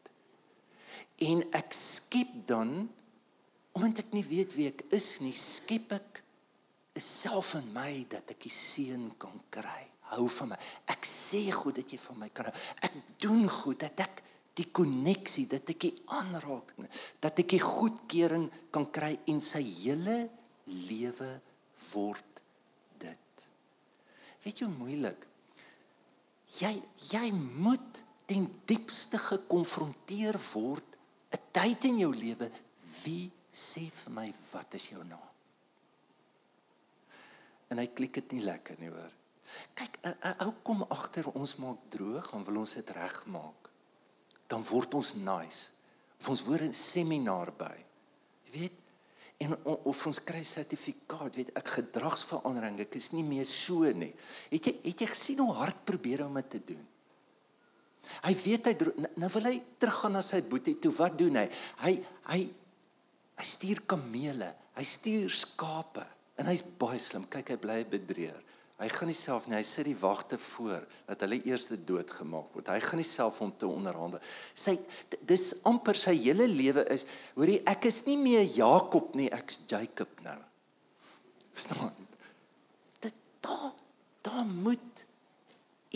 En 1.19 1.45
ek 1.53 1.73
skep 1.73 2.33
dan 2.47 2.89
omdat 3.79 4.05
ek 4.05 4.15
nie 4.17 4.27
weet 4.27 4.57
wie 4.57 4.69
ek 4.71 4.87
is 4.97 5.21
nie, 5.25 5.35
skep 5.37 5.93
ek 5.95 6.23
self 7.01 7.55
in 7.59 7.71
my 7.75 8.05
dat 8.11 8.33
ek 8.35 8.43
die 8.45 8.53
seën 8.53 9.07
kan 9.21 9.37
kry. 9.53 9.85
Hou 10.11 10.27
van 10.41 10.53
my. 10.53 10.59
Ek 10.91 11.07
sê 11.07 11.47
goed 11.55 11.79
dat 11.79 11.93
jy 11.93 12.01
van 12.03 12.19
my 12.19 12.29
kan 12.35 12.49
hou. 12.49 12.55
Ek 12.83 12.97
doen 13.23 13.47
goed 13.47 13.79
dat 13.85 14.03
ek 14.03 14.23
die 14.59 14.67
koneksie, 14.75 15.47
dat 15.49 15.71
ek 15.71 15.87
die 15.87 15.95
aanraking, 16.13 16.89
dat 17.23 17.39
ek 17.41 17.55
die 17.55 17.63
goedkeuring 17.63 18.49
kan 18.75 18.89
kry 18.93 19.15
en 19.31 19.39
sy 19.45 19.63
hele 19.63 20.19
lewe 20.89 21.31
word 21.93 22.43
dit. 23.01 23.47
Weet 24.43 24.61
jy 24.61 24.67
hoe 24.67 24.77
moeilik? 24.77 25.27
Jy 26.59 26.75
jy 27.13 27.27
moet 27.33 28.03
ten 28.31 28.49
diepste 28.67 29.19
gekonfronteer 29.19 30.39
word 30.53 30.99
'n 31.31 31.39
tyd 31.55 31.85
in 31.85 31.99
jou 32.03 32.11
lewe 32.15 32.51
wie 33.05 33.31
sê 33.53 33.87
vir 33.91 34.13
my 34.15 34.27
wat 34.53 34.75
is 34.79 34.89
jou 34.93 35.03
naam? 35.05 35.29
En 37.71 37.79
hy 37.79 37.87
klik 37.95 38.19
dit 38.19 38.37
nie 38.37 38.45
lekker 38.47 38.79
nie 38.83 38.91
hoor. 38.91 39.13
Kyk, 39.75 39.99
'n 40.03 40.35
ou 40.47 40.53
kom 40.63 40.83
agter 40.91 41.27
ons 41.35 41.57
maak 41.57 41.79
droog 41.91 42.33
en 42.35 42.45
wil 42.45 42.63
ons 42.63 42.75
dit 42.75 42.91
regmaak. 42.91 43.71
Dan 44.47 44.63
word 44.63 44.95
ons 44.95 45.15
nice. 45.15 45.71
Of 46.21 46.29
ons 46.29 46.45
word 46.47 46.63
'n 46.63 46.73
seminar 46.73 47.53
by. 47.53 47.77
Jy 48.47 48.59
weet, 48.59 48.79
en 49.41 49.57
of 49.65 50.07
ons 50.07 50.21
kry 50.21 50.43
sertifikaat, 50.45 51.35
weet 51.35 51.51
ek 51.57 51.69
gedragsverandering, 51.69 52.81
ek 52.81 52.95
is 52.95 53.13
nie 53.13 53.25
meer 53.25 53.47
so 53.47 53.89
nie. 53.93 54.13
Het 54.51 54.67
jy 54.67 54.75
het 54.85 55.01
jy 55.01 55.07
gesien 55.07 55.39
hoe 55.39 55.55
hard 55.55 55.85
probeer 55.85 56.27
om 56.27 56.35
dit 56.35 56.51
te 56.51 56.61
doen? 56.65 56.87
Hy 58.25 58.35
weet 58.35 58.67
hy 58.67 58.75
nou 59.21 59.31
wil 59.33 59.49
hy 59.49 59.57
teruggaan 59.79 60.13
na 60.13 60.23
sy 60.23 60.41
boetie 60.43 60.79
toe. 60.81 60.93
Wat 60.93 61.17
doen 61.19 61.37
hy? 61.37 61.47
Hy 61.85 61.93
hy 62.29 62.41
Hy 63.41 63.47
stuur 63.49 63.81
kamele, 63.89 64.53
hy 64.77 64.85
stuur 64.85 65.33
skape 65.33 66.05
en 66.41 66.49
hy's 66.51 66.63
baie 66.81 67.01
slim. 67.01 67.25
Kyk, 67.33 67.55
hy 67.55 67.61
bly 67.61 67.79
bedreer. 67.89 68.37
Hy 68.81 68.89
gaan 68.93 69.11
nie 69.11 69.17
self 69.17 69.47
nie, 69.49 69.59
hy 69.59 69.65
sit 69.65 69.85
die 69.91 69.97
wagte 70.01 70.39
voor 70.41 70.87
dat 71.05 71.21
hulle 71.25 71.37
eers 71.49 71.67
dood 71.89 72.13
gemaak 72.17 72.55
word. 72.57 72.69
Hy 72.73 72.81
gaan 72.85 73.01
nie 73.01 73.09
self 73.09 73.41
om 73.45 73.53
te 73.53 73.69
onderhandel. 73.69 74.23
Sy 74.57 74.79
dis 75.29 75.51
amper 75.69 75.99
sy 76.01 76.15
hele 76.17 76.47
lewe 76.49 76.87
is, 76.93 77.05
hoorie, 77.37 77.59
ek 77.69 77.91
is 77.91 78.03
nie 78.07 78.17
meer 78.21 78.47
Jakob 78.57 79.13
nie, 79.17 79.29
ek's 79.37 79.61
Jacob 79.69 80.09
nou. 80.25 80.39
Verstaan? 81.53 81.93
Dit 83.05 83.17
daar 83.45 83.73
daar 84.25 84.45
moet 84.49 85.05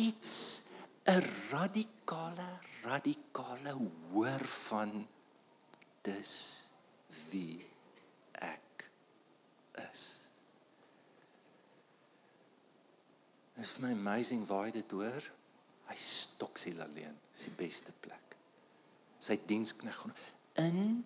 iets 0.00 0.64
'n 1.06 1.24
radikale 1.52 2.48
radikale 2.82 3.72
hoor 4.12 4.44
van 4.44 5.06
dis 6.02 6.63
wie 7.30 7.62
ek 8.42 8.84
is. 9.90 10.04
Dit 13.54 13.64
is 13.64 13.78
my 13.82 13.92
amazing 13.94 14.44
waar 14.48 14.72
dit 14.74 14.90
hoor. 14.90 15.30
Hy 15.88 15.96
stok 16.00 16.58
siel 16.58 16.80
alleen, 16.82 17.16
die 17.38 17.56
beste 17.58 17.92
plek. 18.04 18.38
Sy 19.22 19.38
dienskneg 19.46 20.06
in 20.60 21.04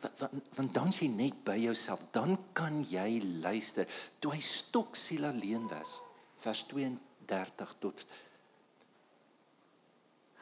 want, 0.00 0.36
want 0.56 0.74
dan 0.74 0.92
jy 0.94 1.10
net 1.12 1.42
by 1.44 1.58
jouself, 1.60 2.02
dan 2.14 2.38
kan 2.56 2.80
jy 2.88 3.20
luister. 3.42 3.88
Toe 4.20 4.32
hy 4.34 4.40
stok 4.44 4.96
siel 4.96 5.26
alleen 5.28 5.68
was, 5.68 5.98
vers 6.40 6.64
32 6.70 7.74
tot 7.84 8.06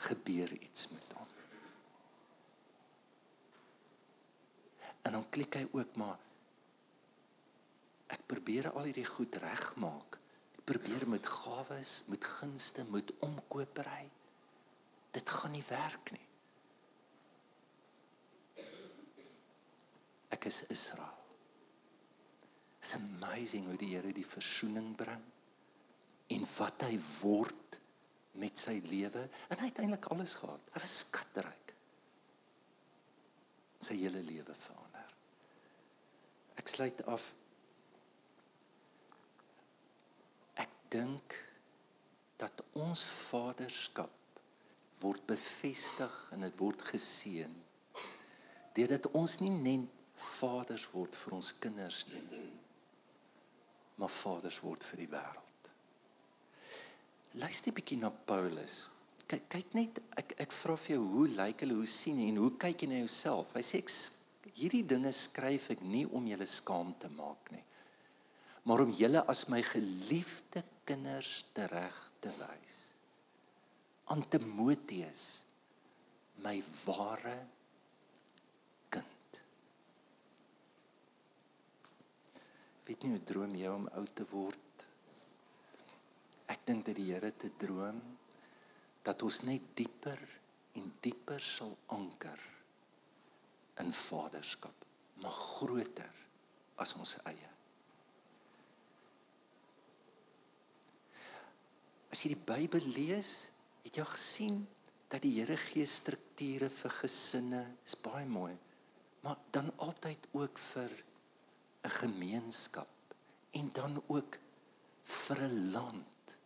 gebeur 0.08 0.52
iets 0.60 0.88
met 0.94 1.16
hom. 1.18 1.26
En 5.08 5.14
dan 5.16 5.28
klik 5.32 5.56
hy 5.56 5.64
ook 5.72 5.96
maar 5.96 6.18
ek 8.12 8.24
probeer 8.28 8.70
al 8.70 8.88
hierdie 8.88 9.08
goed 9.08 9.36
regmaak. 9.40 10.18
Ek 10.56 10.64
probeer 10.68 11.06
met 11.08 11.26
gawes, 11.28 12.02
met 12.12 12.24
gunste, 12.24 12.84
met 12.92 13.12
omkopery. 13.24 14.04
Dit 15.16 15.32
gaan 15.32 15.54
nie 15.56 15.64
werk 15.68 16.12
nie. 16.12 16.26
Ek 20.36 20.48
is 20.48 20.62
Israel. 20.72 21.16
It's 22.80 22.92
amazing 22.96 23.68
hoe 23.68 23.78
die 23.80 23.94
Here 23.94 24.12
die 24.12 24.26
verzoening 24.26 24.92
bring 24.96 25.24
en 26.28 26.44
wat 26.58 26.84
hy 26.84 26.98
word 27.22 27.78
met 28.38 28.60
sy 28.60 28.76
lewe 28.84 29.24
en 29.48 29.62
hy 29.62 29.70
het 29.70 29.80
eintlik 29.80 30.10
alles 30.12 30.36
gehad. 30.40 30.68
Hy 30.74 30.84
was 30.84 30.98
skatryk. 31.06 31.72
Sy 33.88 33.96
hele 34.02 34.20
lewe 34.28 34.52
vir 34.52 34.77
Ek 36.68 36.74
sluit 36.74 36.98
af. 37.08 37.22
Ek 40.60 40.72
dink 40.92 41.36
dat 42.36 42.60
ons 42.76 43.06
vaderskap 43.30 44.42
word 45.00 45.24
bevestig 45.30 46.18
en 46.36 46.44
dit 46.44 46.58
word 46.60 46.84
geseën. 46.90 47.54
Deurdat 48.76 49.08
ons 49.16 49.38
nie 49.40 49.54
net 49.54 49.88
vaders 50.36 50.84
word 50.92 51.16
vir 51.16 51.38
ons 51.38 51.50
kinders 51.56 52.02
nie, 52.12 52.44
maar 53.96 54.12
vaders 54.12 54.60
word 54.60 54.84
vir 54.90 55.06
die 55.06 55.10
wêreld. 55.16 55.72
Luister 57.40 57.72
bietjie 57.72 57.96
na 58.02 58.12
Paulus. 58.12 58.90
Kyk 59.24 59.48
kyk 59.56 59.74
net 59.80 60.04
ek 60.20 60.36
ek 60.44 60.52
vra 60.60 60.76
vir 60.84 60.98
jou 60.98 61.10
hoe 61.16 61.26
lyk 61.32 61.64
hulle 61.64 61.80
hoe 61.80 61.90
sien 61.96 62.20
jy 62.20 62.28
en 62.28 62.44
hoe 62.44 62.54
kyk 62.60 62.84
jy 62.84 62.92
na 62.92 63.04
jouself? 63.06 63.56
Hy 63.56 63.64
sê 63.64 63.80
ek 63.80 63.96
hierdie 64.58 64.84
dinge 64.86 65.10
skryf 65.14 65.70
ek 65.74 65.82
nie 65.84 66.04
om 66.14 66.26
julle 66.28 66.46
skaam 66.48 66.94
te 67.00 67.10
maak 67.12 67.50
nie, 67.54 67.64
maar 68.68 68.84
om 68.84 68.92
julle 68.92 69.22
as 69.30 69.46
my 69.52 69.60
geliefde 69.64 70.62
kinders 70.88 71.42
tereg 71.56 71.96
te 72.22 72.32
wys. 72.38 72.78
Aan 74.12 74.24
Timoteus, 74.30 75.24
my 76.44 76.56
ware 76.84 77.36
kind. 78.92 79.40
Weet 82.88 83.04
nie 83.04 83.14
hoe 83.16 83.24
droom 83.32 83.56
jy 83.58 83.72
om 83.72 83.88
oud 84.00 84.14
te 84.16 84.26
word? 84.32 84.84
Ek 86.48 86.62
dink 86.68 86.86
dat 86.88 86.96
die 86.96 87.10
Here 87.10 87.32
te 87.36 87.50
droom 87.60 88.00
dat 89.04 89.24
ons 89.24 89.42
net 89.44 89.74
dieper 89.76 90.20
en 90.78 90.88
dieper 91.04 91.42
sal 91.44 91.74
anker 91.96 92.40
in 93.82 93.92
vaderskap, 93.92 94.86
maar 95.22 95.34
groter 95.34 96.14
as 96.78 96.94
ons 96.98 97.16
eie. 97.26 97.50
As 102.08 102.22
jy 102.24 102.32
die 102.32 102.46
Bybel 102.48 102.86
lees, 102.96 103.48
het 103.84 103.98
jy 103.98 104.06
gesien 104.08 104.62
dat 105.08 105.22
die 105.24 105.34
Here 105.38 105.56
gee 105.60 105.86
strukture 105.88 106.70
vir 106.72 106.94
gesinne, 107.02 107.62
is 107.86 107.96
baie 108.02 108.26
mooi. 108.28 108.54
Maar 109.24 109.38
dan 109.52 109.70
altyd 109.84 110.28
ook 110.32 110.58
vir 110.58 110.90
'n 111.84 111.90
gemeenskap 111.90 113.14
en 113.50 113.70
dan 113.72 114.02
ook 114.06 114.38
vir 115.04 115.38
'n 115.42 115.70
land. 115.72 116.36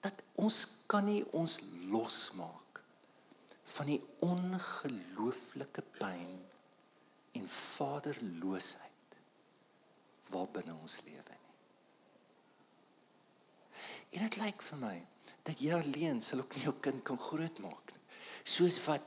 Dat 0.00 0.22
ons 0.34 0.66
kan 0.86 1.04
nie 1.04 1.24
ons 1.32 1.60
losmaak 1.90 2.67
van 3.68 3.90
die 3.90 4.00
ongelooflike 4.24 5.84
pyn 5.98 6.38
en 7.38 7.48
vaderloosheid 7.48 8.88
waarbinne 10.32 10.74
ons 10.76 10.98
lewe 11.06 11.36
nie. 11.36 11.54
En 14.16 14.24
dit 14.24 14.40
lyk 14.40 14.64
vir 14.64 14.80
my 14.82 14.96
dat 15.46 15.60
jy 15.62 15.72
alleen 15.76 16.20
sal 16.24 16.42
ook 16.44 16.56
nie 16.56 16.66
jou 16.66 16.74
kind 16.84 17.04
kan 17.06 17.20
grootmaak 17.20 17.94
nie. 17.94 18.04
Soos 18.48 18.78
wat 18.86 19.04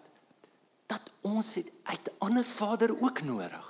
dat 0.91 1.09
ons 1.27 1.53
het 1.57 1.69
uit 1.83 2.09
'n 2.09 2.17
ander 2.19 2.43
vader 2.43 2.91
ook 3.01 3.21
nodig. 3.21 3.67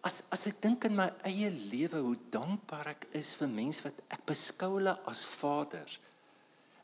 As 0.00 0.22
as 0.30 0.46
ek 0.46 0.62
dink 0.62 0.84
in 0.84 0.94
my 0.94 1.08
eie 1.24 1.50
lewe 1.50 1.98
hoe 1.98 2.16
dankbaar 2.30 2.86
ek 2.86 3.06
is 3.10 3.34
vir 3.34 3.48
mense 3.48 3.82
wat 3.82 4.02
ek 4.08 4.24
beskou 4.26 4.74
hulle 4.74 4.98
as 5.08 5.24
vaders. 5.24 6.00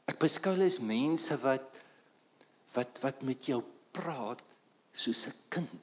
Ek 0.08 0.18
beskou 0.22 0.54
hulle 0.54 0.68
as 0.70 0.80
mense 0.80 1.36
wat 1.44 1.80
wat 2.74 3.00
wat 3.02 3.22
met 3.26 3.48
jou 3.50 3.60
praat 3.92 4.42
soos 4.94 5.26
'n 5.26 5.34
kind. 5.50 5.80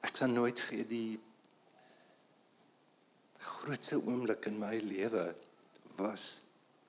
Ek 0.00 0.16
sal 0.16 0.28
nooit 0.32 0.60
vir 0.60 0.84
die 0.88 1.20
grootste 3.38 3.96
oomblik 3.96 4.46
in 4.46 4.58
my 4.58 4.78
lewe 4.78 5.34
was 5.98 6.40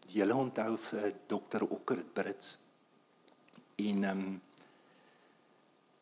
julle 0.07 0.35
onthou 0.35 0.77
vir 0.77 1.13
dokter 1.27 1.63
Okker 1.63 2.03
Brits. 2.13 2.57
En 3.77 4.03
ehm 4.03 4.19
um, 4.19 4.41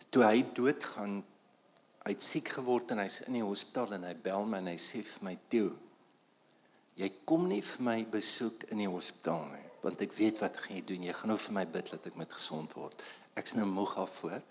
toe 0.09 0.23
hy 0.23 0.43
doodgaan, 0.55 1.23
hy't 2.05 2.21
siek 2.23 2.47
geword 2.55 2.91
en 2.91 3.01
hy's 3.03 3.19
in 3.27 3.33
die 3.33 3.43
hospitaal 3.43 3.97
en 3.97 4.05
hy 4.07 4.13
bel 4.13 4.45
my 4.47 4.61
en 4.63 4.71
hy 4.71 4.77
sê 4.79 5.01
vir 5.03 5.23
my 5.27 5.35
toe 5.51 5.71
jy 6.97 7.09
kom 7.29 7.47
nie 7.47 7.61
vir 7.61 7.83
my 7.85 7.97
besoek 8.11 8.67
in 8.73 8.81
die 8.83 8.91
hospitaal 8.91 9.45
nie 9.53 9.67
want 9.87 10.01
ek 10.03 10.13
weet 10.17 10.41
wat 10.41 10.57
gaan 10.59 10.75
jy 10.79 10.83
doen. 10.89 11.05
Jy 11.07 11.15
gaan 11.15 11.31
nou 11.31 11.39
vir 11.39 11.55
my 11.55 11.63
bid 11.77 11.89
dat 11.93 12.05
ek 12.09 12.17
met 12.19 12.33
gesond 12.33 12.73
word. 12.75 13.03
Ek's 13.39 13.55
nou 13.55 13.67
moeg 13.69 13.93
af 14.01 14.19
voor 14.21 14.41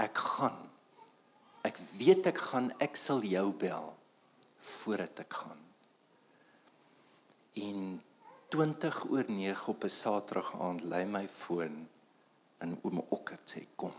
ek 0.00 0.20
gaan. 0.20 0.58
Ek 1.66 1.78
weet 1.98 2.28
ek 2.30 2.40
gaan. 2.50 2.70
Ek 2.84 2.98
sal 2.98 3.24
jou 3.26 3.48
bel 3.58 3.92
voordat 4.64 5.24
ek 5.24 5.38
gaan. 5.40 5.62
En 7.64 7.80
20 8.54 9.00
oor 9.10 9.30
9 9.30 9.72
op 9.72 9.84
'n 9.84 9.90
Saterdag 9.90 10.52
aand 10.60 10.82
lê 10.82 11.04
my 11.06 11.26
foon 11.28 11.88
in 12.60 12.78
oom 12.82 13.02
Okker 13.10 13.38
sê 13.44 13.66
kom. 13.76 13.94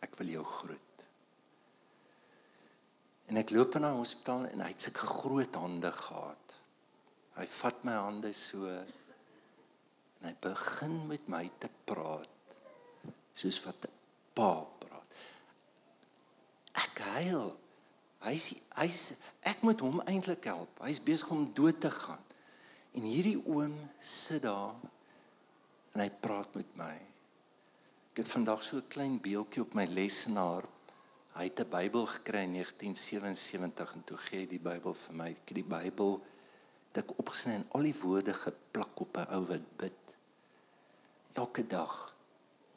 Ek 0.00 0.14
wil 0.18 0.26
jou 0.26 0.44
groet. 0.44 0.80
En 3.26 3.36
ek 3.36 3.50
loop 3.50 3.74
na 3.78 3.90
die 3.90 3.98
hospitaal 3.98 4.46
en 4.46 4.60
hy 4.60 4.68
het 4.68 4.80
sulke 4.80 5.06
groot 5.06 5.54
hande 5.54 5.92
gehad 5.92 6.43
Hy 7.34 7.46
vat 7.50 7.84
my 7.86 7.96
hande 7.98 8.30
so 8.36 8.68
en 8.70 10.28
hy 10.28 10.32
begin 10.40 10.94
met 11.08 11.26
my 11.28 11.42
te 11.60 11.68
praat 11.88 12.30
soos 13.34 13.58
wat 13.64 13.86
'n 13.86 13.92
pa 14.34 14.64
praat. 14.82 15.08
Ek 16.74 16.98
huil. 16.98 17.56
Hy's 18.24 18.54
hy's 18.78 19.16
ek 19.42 19.62
moet 19.62 19.80
hom 19.80 20.00
eintlik 20.06 20.44
help. 20.44 20.70
Hy's 20.80 21.02
besig 21.02 21.30
om 21.30 21.52
dood 21.54 21.80
te 21.80 21.90
gaan. 21.90 22.22
En 22.94 23.02
hierdie 23.02 23.40
oom 23.46 23.74
sit 24.00 24.42
daar 24.42 24.74
en 25.92 26.00
hy 26.00 26.10
praat 26.10 26.54
met 26.54 26.70
my. 26.76 26.94
Ek 28.12 28.22
het 28.22 28.28
vandag 28.28 28.62
so 28.62 28.76
'n 28.76 28.88
klein 28.88 29.20
beeldjie 29.20 29.62
op 29.62 29.74
my 29.74 29.84
lesenaar. 29.86 30.64
Hy 31.34 31.44
het 31.44 31.60
'n 31.60 31.70
Bybel 31.70 32.06
gekry 32.06 32.42
in 32.42 32.52
1977 32.52 33.94
en 33.94 34.04
toe 34.04 34.16
gee 34.16 34.38
hy 34.38 34.46
die 34.46 34.58
Bybel 34.58 34.94
vir 34.94 35.14
my. 35.14 35.30
Ek 35.30 35.48
het 35.48 35.54
die 35.54 35.70
Bybel 35.76 36.22
ek 37.02 37.16
opgesny 37.18 37.54
en 37.58 37.66
al 37.76 37.88
die 37.88 37.96
woorde 38.00 38.34
geplak 38.34 39.00
op 39.00 39.16
'n 39.16 39.30
ou 39.36 39.42
wat 39.50 39.66
bid. 39.76 40.02
Elke 41.34 41.66
dag 41.66 42.14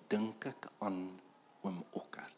dink 0.07 0.45
ek 0.45 0.69
aan 0.79 1.19
oom 1.61 1.83
Okkert. 1.91 2.33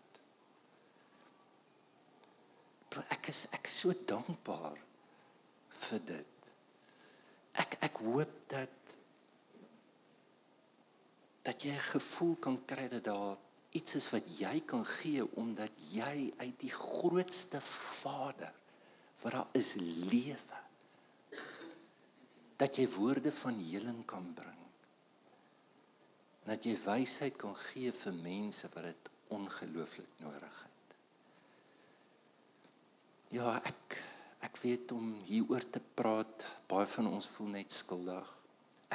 Ek 3.10 3.28
is 3.28 3.46
ek 3.52 3.68
is 3.68 3.80
so 3.80 3.94
dankbaar 4.06 4.78
vir 5.70 6.00
dit. 6.06 6.36
Ek 7.54 7.78
ek 7.82 7.98
hoop 7.98 8.34
dat 8.48 8.76
dat 11.44 11.64
jy 11.64 11.72
'n 11.72 11.92
gevoel 11.96 12.36
kan 12.36 12.66
kry 12.66 12.88
dat 12.88 13.04
daar 13.04 13.38
iets 13.72 13.96
is 13.96 14.10
wat 14.10 14.26
jy 14.40 14.60
kan 14.66 14.86
gee 14.86 15.24
omdat 15.36 15.72
jy 15.92 16.34
uit 16.38 16.60
die 16.60 16.74
grootste 16.74 17.62
Vader 17.62 18.54
wat 19.22 19.34
daar 19.34 19.50
is 19.54 19.74
lewe 20.12 20.60
dat 22.60 22.76
jy 22.76 22.88
woorde 22.92 23.32
van 23.32 23.60
heling 23.64 24.02
kan 24.08 24.26
bring. 24.36 24.64
En 26.44 26.52
dat 26.54 26.66
jy 26.68 26.76
wysheid 26.84 27.38
kan 27.40 27.56
gee 27.70 27.92
vir 27.96 28.18
mense 28.20 28.68
wat 28.74 28.90
dit 28.90 29.12
ongelooflik 29.36 30.18
nodig 30.24 30.58
het. 30.66 30.96
Ja, 33.40 33.56
ek 33.64 34.00
ek 34.44 34.58
weet 34.64 34.92
om 34.96 35.12
hieroor 35.28 35.66
te 35.68 35.82
praat, 36.00 36.46
baie 36.72 36.88
van 36.88 37.10
ons 37.12 37.28
voel 37.36 37.50
net 37.58 37.76
skuldig. 37.76 38.28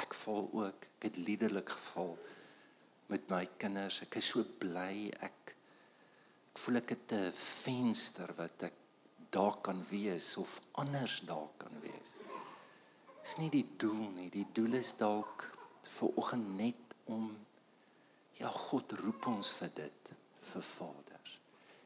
Ek 0.01 0.13
val 0.25 0.49
ook, 0.49 0.87
ek 0.97 1.07
het 1.09 1.19
liderlik 1.21 1.69
geval 1.69 2.15
met 3.13 3.29
my 3.29 3.43
kinders. 3.61 4.01
Ek 4.05 4.17
is 4.19 4.31
so 4.33 4.45
bly 4.61 5.11
ek 5.25 5.53
ek 6.55 6.61
voel 6.63 6.81
ek 6.81 6.95
het 6.95 7.13
'n 7.13 7.31
venster 7.35 8.33
wat 8.37 8.69
ek 8.69 8.81
daar 9.29 9.57
kan 9.61 9.81
wees 9.89 10.37
of 10.37 10.61
anders 10.81 11.21
daar 11.27 11.49
kan 11.57 11.73
wees 11.81 12.15
is 13.25 13.39
nie 13.41 13.49
die 13.49 13.65
doel 13.81 14.11
nie. 14.13 14.29
Die 14.29 14.45
doel 14.53 14.77
is 14.77 14.93
dalk 14.99 15.47
vir 15.85 16.17
oggend 16.19 16.55
net 16.59 16.95
om 17.09 17.31
ja, 18.37 18.49
God 18.49 18.93
roep 19.01 19.27
ons 19.31 19.49
vir 19.59 19.71
dit 19.81 20.13
vir 20.45 20.65
vaders. 20.69 21.33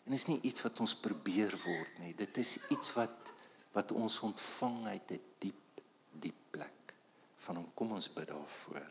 En 0.06 0.16
is 0.18 0.28
nie 0.28 0.40
iets 0.48 0.64
wat 0.66 0.80
ons 0.84 0.96
probeer 1.00 1.54
word 1.64 2.00
nie. 2.04 2.14
Dit 2.18 2.42
is 2.44 2.58
iets 2.74 2.96
wat 2.98 3.36
wat 3.70 3.92
ons 3.94 4.16
ontvang 4.26 4.88
uit 4.88 5.12
'n 5.12 5.14
die 5.14 5.22
diep 5.40 5.82
diep 6.20 6.40
plek 6.52 6.94
van 7.46 7.56
hom. 7.56 7.68
Kom 7.76 7.92
ons 7.92 8.10
bid 8.14 8.28
daarvoor. 8.28 8.90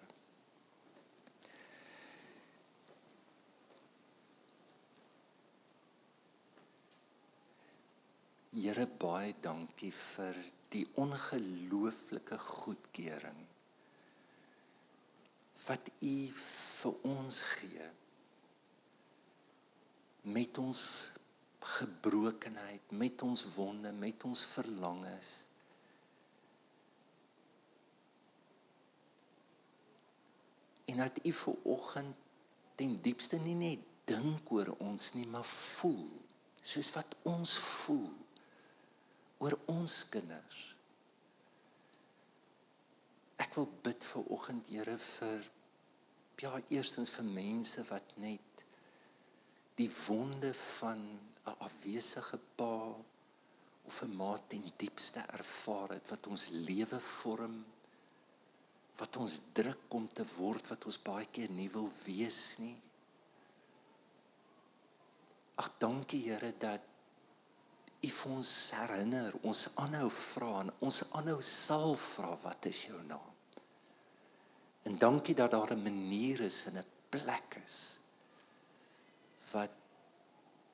Here 8.53 8.87
baie 8.87 9.35
dankie 9.43 9.93
vir 9.93 10.35
die 10.73 10.87
ongelooflike 11.01 12.39
goedkeuring 12.39 13.45
wat 15.67 15.91
U 16.01 16.17
vir 16.35 17.09
ons 17.09 17.41
gee 17.59 17.89
met 20.29 20.59
ons 20.59 20.81
gebrokenheid, 21.59 22.91
met 22.91 23.23
ons 23.23 23.45
wonde, 23.55 23.93
met 23.93 24.25
ons 24.25 24.45
verlangens. 24.45 25.31
En 30.85 30.97
dat 30.97 31.19
U 31.23 31.33
vir 31.33 31.55
oggend 31.63 32.15
ten 32.79 33.01
diepste 33.03 33.41
nie 33.43 33.57
net 33.59 33.85
dink 34.09 34.53
oor 34.53 34.71
ons 34.79 35.13
nie, 35.17 35.27
maar 35.27 35.45
voel 35.45 36.07
soos 36.63 36.91
wat 36.95 37.17
ons 37.29 37.57
voel 37.59 38.13
oor 39.39 39.55
ons 39.71 39.95
kinders. 40.11 40.65
Ek 43.39 43.55
wil 43.55 43.69
bid 43.85 44.05
vir 44.05 44.33
oggend 44.35 44.71
Here 44.73 44.97
vir 44.99 45.47
ja, 46.43 46.53
eerstens 46.71 47.11
vir 47.11 47.27
mense 47.27 47.83
wat 47.89 48.17
net 48.23 48.65
die 49.79 49.91
wonde 50.07 50.53
van 50.55 50.99
'n 51.47 51.57
afwesige 51.67 52.39
pa 52.57 52.95
of 53.89 54.03
'n 54.03 54.17
ma 54.17 54.39
ten 54.49 54.73
diepste 54.77 55.21
ervaar 55.21 55.95
het 55.97 56.11
wat 56.11 56.27
ons 56.27 56.49
lewe 56.49 57.01
vorm 57.01 57.65
wat 58.99 59.17
ons 59.17 59.41
druk 59.55 59.95
om 59.95 60.09
te 60.13 60.25
word 60.37 60.69
wat 60.73 60.85
ons 60.91 60.99
baie 60.99 61.27
keer 61.33 61.51
nie 61.55 61.69
wil 61.71 61.91
wees 62.05 62.59
nie. 62.59 62.77
Ag 65.63 65.71
dankie 65.79 66.23
Here 66.27 66.53
dat 66.59 66.88
U 67.99 68.09
vir 68.15 68.33
ons 68.33 68.51
herinner, 68.79 69.35
ons 69.43 69.65
aanhou 69.83 70.09
vra 70.15 70.53
en 70.63 70.71
ons 70.87 71.01
aanhou 71.19 71.41
sal 71.43 71.97
vra 71.99 72.37
wat 72.45 72.69
is 72.71 72.85
jou 72.87 73.01
naam? 73.09 73.35
En 74.87 74.99
dankie 74.99 75.35
dat 75.35 75.51
daar 75.51 75.75
'n 75.75 75.83
manier 75.83 76.41
is 76.41 76.67
en 76.67 76.79
'n 76.79 76.87
plek 77.11 77.61
is 77.67 77.99
wat 79.53 79.71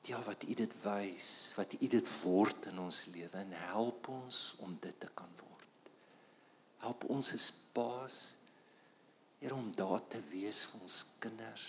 ja 0.03 0.23
wat 0.23 0.43
U 0.43 0.55
dit 0.55 0.75
wys, 0.83 1.53
wat 1.57 1.73
U 1.73 1.87
dit 1.87 2.09
word 2.23 2.67
in 2.67 2.79
ons 2.79 3.05
lewe 3.05 3.39
en 3.39 3.53
help 3.53 4.09
ons 4.09 4.57
om 4.59 4.77
dit 4.81 5.01
te 5.01 5.09
kan 5.15 5.31
word. 5.37 5.93
Help 6.79 7.05
ons 7.05 7.33
as 7.33 7.53
paas 7.73 8.37
Here 9.45 9.55
om 9.55 9.75
daar 9.77 10.01
te 10.09 10.17
wees 10.31 10.63
vir 10.65 10.81
ons 10.81 10.95
kinders 11.21 11.67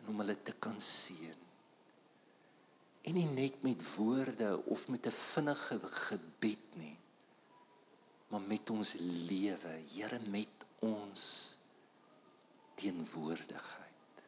en 0.00 0.08
om 0.10 0.18
hulle 0.18 0.34
te 0.42 0.56
kan 0.58 0.80
seën. 0.82 1.49
En 3.02 3.14
nie 3.14 3.26
net 3.26 3.62
met 3.62 3.94
woorde 3.94 4.64
of 4.64 4.88
met 4.88 5.06
'n 5.06 5.10
vinnige 5.10 5.78
gebed 5.80 6.74
nie, 6.74 6.98
maar 8.28 8.40
met 8.40 8.70
ons 8.70 8.96
lewe, 9.28 9.82
Here 9.92 10.20
met 10.28 10.66
ons 10.78 11.56
teenwoordigheid. 12.74 14.24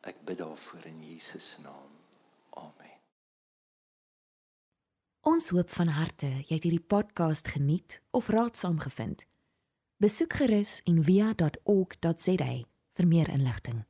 Ek 0.00 0.24
bid 0.24 0.38
daarvoor 0.38 0.84
in 0.84 1.02
Jesus 1.04 1.58
naam. 1.62 1.90
Amen. 2.50 2.96
Ons 5.20 5.48
hoop 5.48 5.70
van 5.70 5.90
harte 5.92 6.26
jy 6.26 6.54
het 6.54 6.64
hierdie 6.64 6.86
podcast 6.94 7.48
geniet 7.48 8.00
of 8.10 8.28
raadsaam 8.32 8.78
gevind. 8.78 9.26
Besoek 9.98 10.38
gerus 10.40 10.78
en 10.84 11.02
via.ok.za 11.04 12.52
vir 12.98 13.06
meer 13.06 13.28
inligting. 13.28 13.87